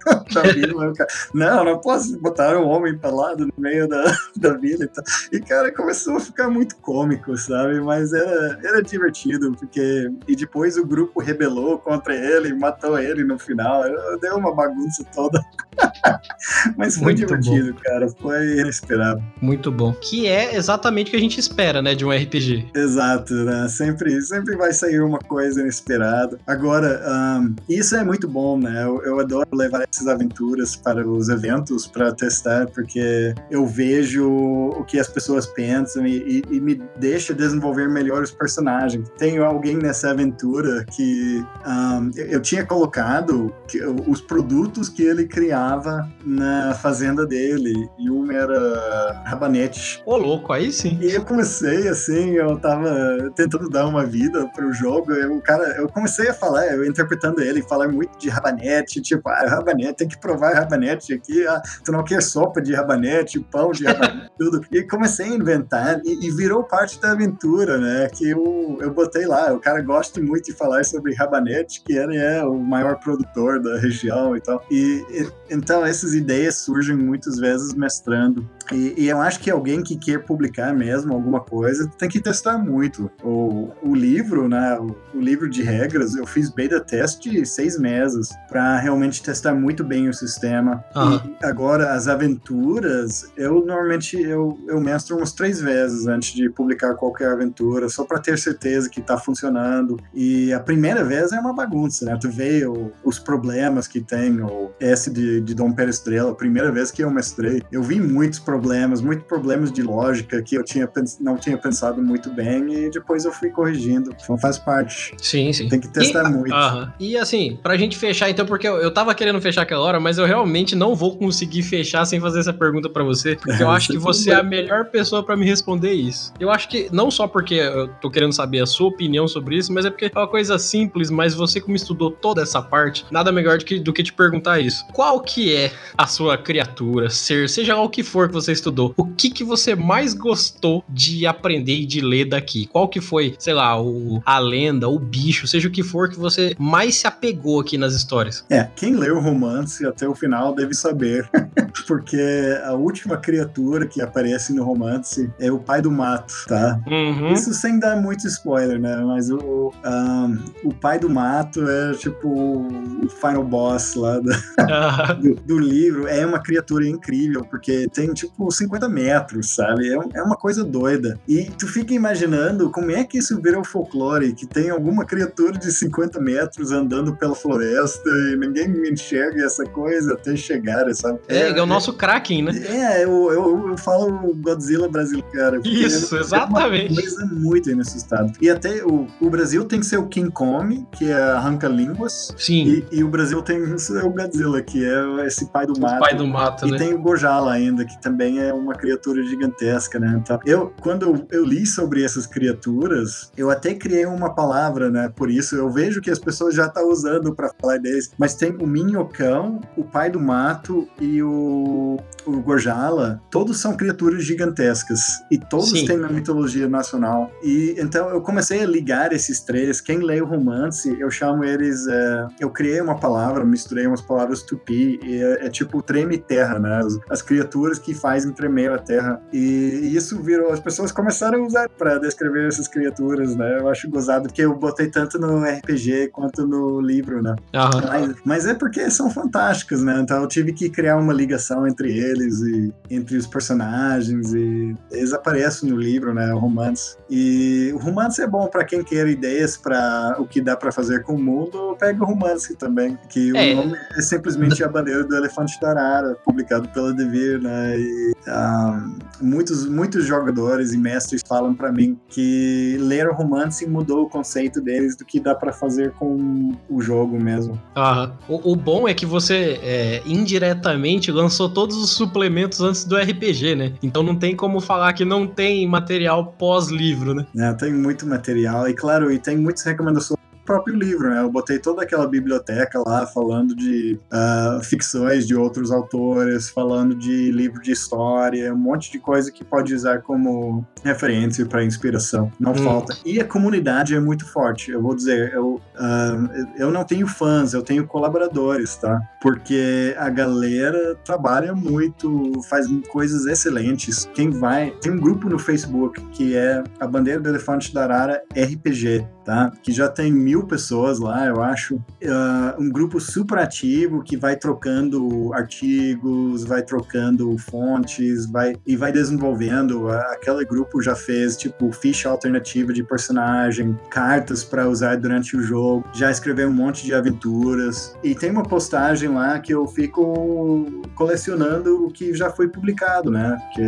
[0.33, 0.93] da vila.
[1.35, 5.05] Não, não posso botar um homem pelado no meio da, da vila e tal.
[5.33, 7.81] E, cara, começou a ficar muito cômico, sabe?
[7.81, 10.11] Mas era, era divertido, porque.
[10.27, 13.83] E depois o grupo rebelou contra ele, matou ele no final.
[14.21, 15.41] Deu uma bagunça toda.
[16.77, 17.81] Mas foi muito divertido, bom.
[17.83, 18.09] cara.
[18.21, 19.23] Foi inesperado.
[19.41, 19.93] Muito bom.
[19.93, 22.71] Que é exatamente o que a gente espera, né, de um RPG.
[22.75, 23.69] Exato, né?
[23.69, 26.39] Sempre, sempre vai sair uma coisa inesperada.
[26.47, 27.03] Agora,
[27.41, 28.85] um, isso é muito bom, né?
[28.85, 34.85] Eu, eu adoro levar essas aventuras para os eventos para testar, porque eu vejo o
[34.85, 39.09] que as pessoas pensam e, e, e, me deixa desenvolver melhor os personagens.
[39.19, 46.09] Tenho alguém nessa aventura que um, eu, tinha colocado que, os produtos que ele criava
[46.25, 50.03] na fazenda dele, e um era rabanete.
[50.07, 50.99] Ô, louco, aí sim.
[51.01, 55.65] E eu comecei assim, eu tava tentando dar uma vida pro jogo, eu, o cara,
[55.77, 59.95] eu comecei a falar, eu interpretando ele, falar muito de rabanete, tipo, ah, rabanete rabanete,
[59.97, 64.31] tem que provar rabanete aqui, ah, tu não quer sopa de rabanete, pão de rabanete,
[64.39, 64.61] tudo.
[64.71, 68.09] E comecei a inventar e, e, virou parte da aventura, né?
[68.09, 72.17] Que eu, eu botei lá, o cara gosta muito de falar sobre rabanete, que ele
[72.17, 74.63] é o maior produtor da região e tal.
[74.71, 78.49] E, e então essas ideias surgem muitas vezes mestrando.
[78.73, 82.59] E, e, eu acho que alguém que quer publicar mesmo alguma coisa tem que testar
[82.59, 83.11] muito.
[83.23, 84.79] O, o livro, né?
[84.79, 89.83] O, o livro de regras, eu fiz beta teste seis meses para realmente testar muito
[89.83, 90.85] bem o sistema.
[90.95, 91.37] Uhum.
[91.41, 96.95] E agora as aventuras, eu normalmente eu, eu mestro umas três vezes antes de publicar
[96.95, 99.99] qualquer aventura, só para ter certeza que tá funcionando.
[100.15, 102.17] E a primeira vez é uma bagunça, né?
[102.21, 106.35] Tu vê o, os problemas que tem, o S de, de Dom Pérez Estrela, a
[106.35, 110.55] primeira vez que eu mestrei, eu vi muitos problemas problemas, muitos problemas de lógica que
[110.55, 110.89] eu tinha,
[111.19, 114.15] não tinha pensado muito bem e depois eu fui corrigindo.
[114.23, 115.15] Então faz parte.
[115.19, 115.69] Sim, sim.
[115.69, 116.55] Tem que testar e, muito.
[116.55, 116.93] Uh -huh.
[117.01, 120.19] E assim, pra gente fechar então, porque eu, eu tava querendo fechar aquela hora, mas
[120.19, 123.89] eu realmente não vou conseguir fechar sem fazer essa pergunta para você, porque eu acho
[123.89, 126.33] que você é a melhor pessoa para me responder isso.
[126.39, 129.73] Eu acho que, não só porque eu tô querendo saber a sua opinião sobre isso,
[129.73, 133.33] mas é porque é uma coisa simples, mas você como estudou toda essa parte, nada
[133.33, 134.85] melhor do que, do que te perguntar isso.
[134.93, 138.53] Qual que é a sua criatura, ser, seja lá o que for que você você
[138.53, 142.67] estudou, o que que você mais gostou de aprender e de ler daqui?
[142.67, 146.19] Qual que foi, sei lá, o, a lenda, o bicho, seja o que for que
[146.19, 148.45] você mais se apegou aqui nas histórias?
[148.51, 151.29] É, quem leu o romance até o final deve saber,
[151.87, 152.21] porque
[152.65, 156.81] a última criatura que aparece no romance é o pai do mato, tá?
[156.87, 157.33] Uhum.
[157.33, 158.97] Isso sem dar muito spoiler, né?
[158.97, 164.31] Mas o, um, o pai do mato é tipo o final boss lá do,
[165.21, 166.07] do, do livro.
[166.09, 169.89] É uma criatura incrível, porque tem tipo tipo 50 metros, sabe?
[169.89, 171.19] É, é uma coisa doida.
[171.29, 175.59] E tu fica imaginando como é que isso vira o folclore, que tem alguma criatura
[175.59, 181.19] de 50 metros andando pela floresta e ninguém enxerga essa coisa até chegar, sabe?
[181.29, 182.53] É, é, é o nosso Kraken, né?
[182.67, 185.61] É, eu, eu, eu falo Godzilla brasileiro, cara.
[185.65, 186.87] Isso, exatamente.
[186.87, 188.33] É uma coisa muito inassustada.
[188.41, 192.33] E até o, o Brasil tem que ser o King Kong, que é arranca-línguas.
[192.37, 192.85] Sim.
[192.91, 196.01] E, e, o Brasil tem o Godzilla, que é esse pai do o mato.
[196.01, 196.79] pai do mato, e né?
[196.79, 200.21] tem o Gojala ainda, que também também é uma criatura gigantesca, né?
[200.23, 205.11] Então, eu, quando eu li sobre essas criaturas, eu até criei uma palavra, né?
[205.17, 208.35] Por isso, eu vejo que as pessoas já estão tá usando para falar deles, mas
[208.35, 215.01] tem o minhocão, o pai do mato e o, o Gorjala, todos são criaturas gigantescas
[215.31, 215.87] e todos Sim.
[215.87, 217.31] têm na mitologia nacional.
[217.43, 219.81] E então eu comecei a ligar esses três.
[219.81, 221.87] Quem lê o romance, eu chamo eles.
[221.87, 226.59] É, eu criei uma palavra, misturei umas palavras tupi, e é, é tipo treme terra,
[226.59, 226.81] né?
[226.85, 229.21] As, as, criaturas que fazem tremer a terra.
[229.33, 230.53] E isso virou.
[230.53, 233.59] As pessoas começaram a usar para descrever essas criaturas, né?
[233.59, 237.35] Eu acho gozado que eu botei tanto no RPG quanto no livro, né?
[237.55, 237.89] Uhum.
[237.89, 239.99] Mas, mas é porque são fantásticos, né?
[240.01, 245.13] Então eu tive que criar uma ligação entre eles e entre os personagens e eles
[245.13, 246.33] aparecem no livro, né?
[246.35, 246.97] O romance.
[247.09, 251.03] E o romance é bom para quem quer ideias para o que dá para fazer
[251.03, 253.53] com o mundo, pega o romance também, que é.
[253.53, 257.79] o nome é simplesmente a bandeira do elefante da arara, publicado pela Devir, né?
[257.79, 264.05] E um, muitos muitos jogadores e mestres falam para mim que ler o romance mudou
[264.05, 267.61] o conceito deles do que dá para fazer com o jogo mesmo.
[267.75, 272.97] Ah, o, o bom é que você é, indiretamente lançou todos os suplementos antes do
[272.97, 273.73] RPG, né?
[273.83, 277.27] Então não tem como falar que não tem material pós-livro, né?
[277.37, 280.21] É, tem muito material e claro, e tem muitas recomendações
[280.51, 281.21] próprio livro, né?
[281.21, 287.31] Eu botei toda aquela biblioteca lá falando de uh, ficções de outros autores, falando de
[287.31, 292.33] livro de história, um monte de coisa que pode usar como referência para inspiração.
[292.41, 292.65] Não hum.
[292.65, 292.97] falta.
[293.05, 294.73] E a comunidade é muito forte.
[294.73, 299.01] Eu vou dizer, eu, uh, eu não tenho fãs, eu tenho colaboradores, tá?
[299.23, 304.11] Porque a galera trabalha muito, faz coisas excelentes.
[304.15, 304.73] Quem vai.
[304.81, 309.53] Tem um grupo no Facebook que é a Bandeira do Elefante da Arara RPG tá?
[309.63, 311.77] Que já tem mil pessoas lá, eu acho.
[311.77, 318.93] Uh, um grupo super ativo que vai trocando artigos, vai trocando fontes, vai e vai
[318.93, 319.89] desenvolvendo.
[319.89, 325.85] Aquele grupo já fez tipo ficha alternativa de personagem, cartas para usar durante o jogo,
[325.93, 331.87] já escreveu um monte de aventuras e tem uma postagem lá que eu fico colecionando
[331.87, 333.37] o que já foi publicado, né?
[333.55, 333.63] Que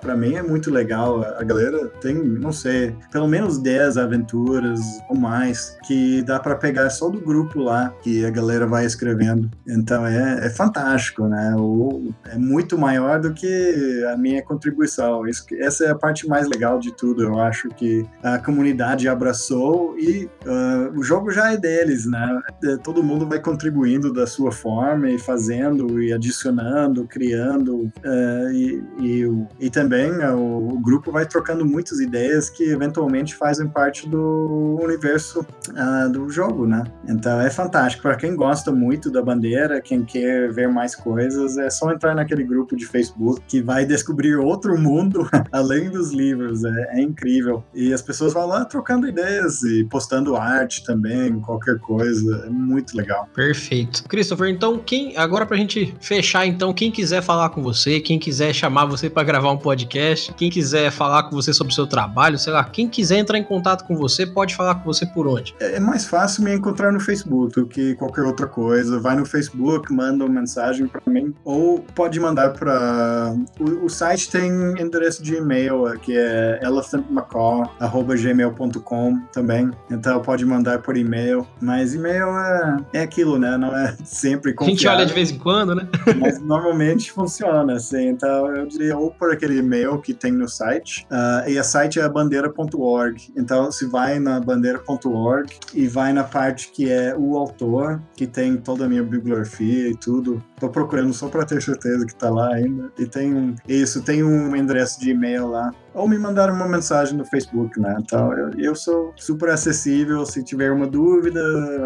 [0.00, 1.22] para mim é muito legal.
[1.22, 6.90] A galera tem, não sei, pelo menos 10 aventuras ou mais que dá para pegar
[6.90, 9.50] só do grupo lá que a galera vai escrevendo.
[9.66, 11.54] Então é, é fantástico, né?
[11.56, 15.26] O, é muito maior do que a minha contribuição.
[15.26, 17.22] Isso, essa é a parte mais legal de tudo.
[17.22, 22.40] Eu acho que a comunidade abraçou e uh, o jogo já é deles, né?
[22.64, 28.82] É, todo mundo vai contribuindo da sua forma e fazendo e adicionando, criando uh, e,
[28.98, 34.08] e, e, também uh, o, o grupo vai trocando muitas ideias que eventualmente fazem parte
[34.08, 36.84] do universo uh, do jogo, né?
[37.08, 38.02] Então é fantástico.
[38.02, 42.44] Para quem gosta muito da bandeira, quem quer ver mais coisas, é só entrar naquele
[42.44, 46.64] grupo de Facebook que vai descobrir outro mundo além dos livros.
[46.64, 47.64] É, é, incrível.
[47.74, 52.44] E as pessoas vão lá trocando ideias e postando arte também, qualquer coisa.
[52.46, 53.28] É muito legal.
[53.34, 54.04] Perfeito.
[54.04, 58.52] Christopher, então, quem agora pra gente fechar, então, quem quiser falar com você, quem quiser
[58.52, 62.38] chamar você para gravar um podcast, quem quiser falar com você sobre o seu trabalho,
[62.38, 65.54] sei lá, quem quiser entrar em contato com você, pode falar com você por onde?
[65.60, 69.00] É, é mais fácil me encontrar no Facebook do que qualquer outra coisa.
[69.00, 73.34] Vai no Facebook, manda uma mensagem para mim, ou pode mandar para.
[73.58, 74.50] O, o, site tem
[74.80, 79.70] endereço de e-mail, que é elephantmacaw.gmail.com também.
[79.90, 81.46] Então pode mandar por e-mail.
[81.60, 83.56] Mas e-mail é, é aquilo, né?
[83.56, 84.74] Não é sempre confiável.
[84.74, 85.88] A gente olha de vez em quando, né?
[86.20, 88.08] mas normalmente funciona, assim.
[88.08, 91.06] Então eu diria ou por aquele e-mail que tem no site.
[91.10, 93.32] Uh, e a site é bandeira.org.
[93.36, 98.26] Então se vai na bandeira bandeira.org e vai na parte que é o autor, que
[98.26, 100.42] tem toda a minha bibliografia e tudo.
[100.58, 102.90] Tô procurando só para ter certeza que tá lá ainda.
[102.98, 105.72] E tem um, isso, tem um endereço de e-mail lá.
[105.94, 107.96] Ou me mandar uma mensagem no Facebook, né?
[107.98, 110.24] Então, eu, eu sou super acessível.
[110.24, 111.40] Se tiver uma dúvida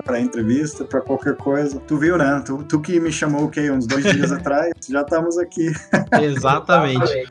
[0.05, 1.81] para entrevista, para qualquer coisa.
[1.81, 2.43] Tu viu, né?
[2.45, 3.71] Tu, tu que me chamou, o quê?
[3.71, 4.73] Uns dois dias atrás?
[4.89, 5.73] Já estamos aqui.
[6.21, 7.25] Exatamente.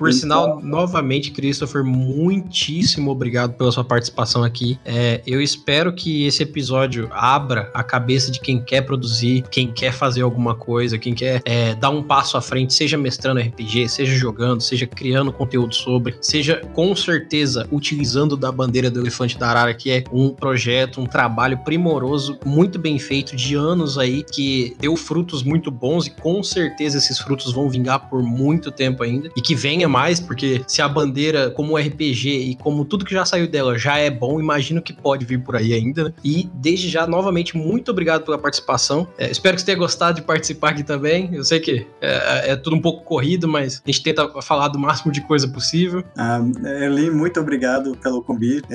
[0.00, 0.18] Por então...
[0.18, 4.78] sinal, novamente, Christopher, muitíssimo obrigado pela sua participação aqui.
[4.82, 9.92] É, eu espero que esse episódio abra a cabeça de quem quer produzir, quem quer
[9.92, 14.14] fazer alguma coisa, quem quer é, dar um passo à frente, seja mestrando RPG, seja
[14.14, 19.74] jogando, seja criando conteúdo sobre, seja com certeza utilizando da bandeira do Elefante da Arara,
[19.74, 24.96] que é um projeto, um trabalho primoroso, muito bem feito, de anos aí, que deu
[24.96, 29.42] frutos muito bons e com certeza esses frutos vão vingar por muito tempo ainda e
[29.42, 33.48] que venha mais, porque se a bandeira, como RPG e como tudo que já saiu
[33.48, 36.04] dela já é bom, imagino que pode vir por aí ainda.
[36.04, 36.12] Né?
[36.24, 39.08] E desde já, novamente, muito obrigado pela participação.
[39.18, 41.30] É, espero que você tenha gostado de participar aqui também.
[41.32, 44.78] Eu sei que é, é, tudo um pouco corrido, mas a gente tenta falar do
[44.78, 46.04] máximo de coisa possível.
[46.16, 46.40] Ah,
[46.82, 48.66] Eli, muito obrigado pelo convite.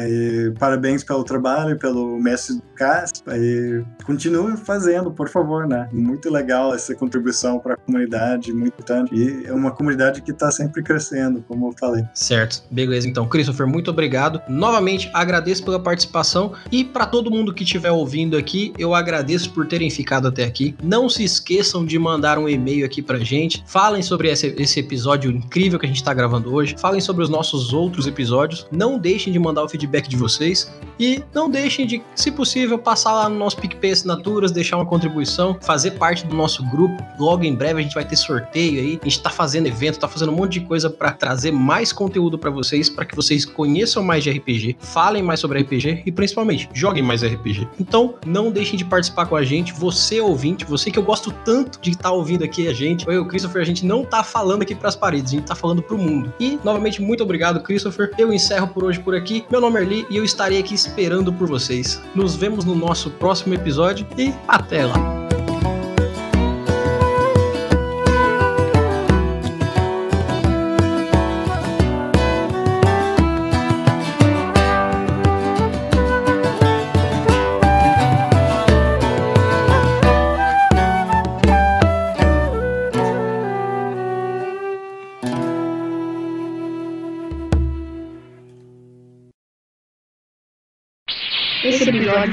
[0.59, 3.11] Parabéns pelo trabalho, pelo mestre do CAS.
[3.27, 5.87] E continue fazendo, por favor, né?
[5.91, 9.13] Muito legal essa contribuição para a comunidade, muito importante.
[9.15, 11.04] E é uma comunidade que está sempre crescendo,
[11.47, 12.03] como eu falei.
[12.13, 12.63] Certo.
[12.69, 13.27] Beleza, então.
[13.27, 14.41] Christopher, muito obrigado.
[14.47, 19.67] Novamente, agradeço pela participação e para todo mundo que estiver ouvindo aqui, eu agradeço por
[19.67, 20.75] terem ficado até aqui.
[20.83, 23.63] Não se esqueçam de mandar um e-mail aqui pra gente.
[23.67, 26.75] Falem sobre esse, esse episódio incrível que a gente está gravando hoje.
[26.77, 28.67] Falem sobre os nossos outros episódios.
[28.71, 30.71] Não deixem de mandar o feedback de vocês.
[30.99, 35.57] E não deixem de, se possível, passar lá no nosso PicPay Assinaturas, deixar uma contribuição,
[35.61, 37.03] fazer parte do nosso grupo.
[37.19, 38.99] Logo em breve a gente vai ter sorteio aí.
[39.01, 42.37] A gente tá fazendo evento, tá fazendo um monte de coisa para trazer mais conteúdo
[42.37, 46.69] para vocês, para que vocês conheçam mais de RPG, falem mais sobre RPG e principalmente
[46.73, 47.67] joguem mais RPG.
[47.79, 49.73] Então, não deixem de participar com a gente.
[49.73, 53.07] Você ouvinte, você que eu gosto tanto de estar tá ouvindo aqui a gente.
[53.07, 55.81] Eu, Christopher, a gente não tá falando aqui para as paredes, a gente tá falando
[55.81, 56.33] pro mundo.
[56.39, 58.11] E novamente muito obrigado, Christopher.
[58.17, 59.45] Eu encerro por hoje por aqui.
[59.49, 62.01] Meu nome é Erli e eu estarei aqui esperando por vocês.
[62.13, 65.44] Nos vemos no nosso próximo episódio e até lá.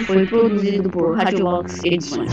[0.05, 2.33] Foi produzido por Radiolox Edições.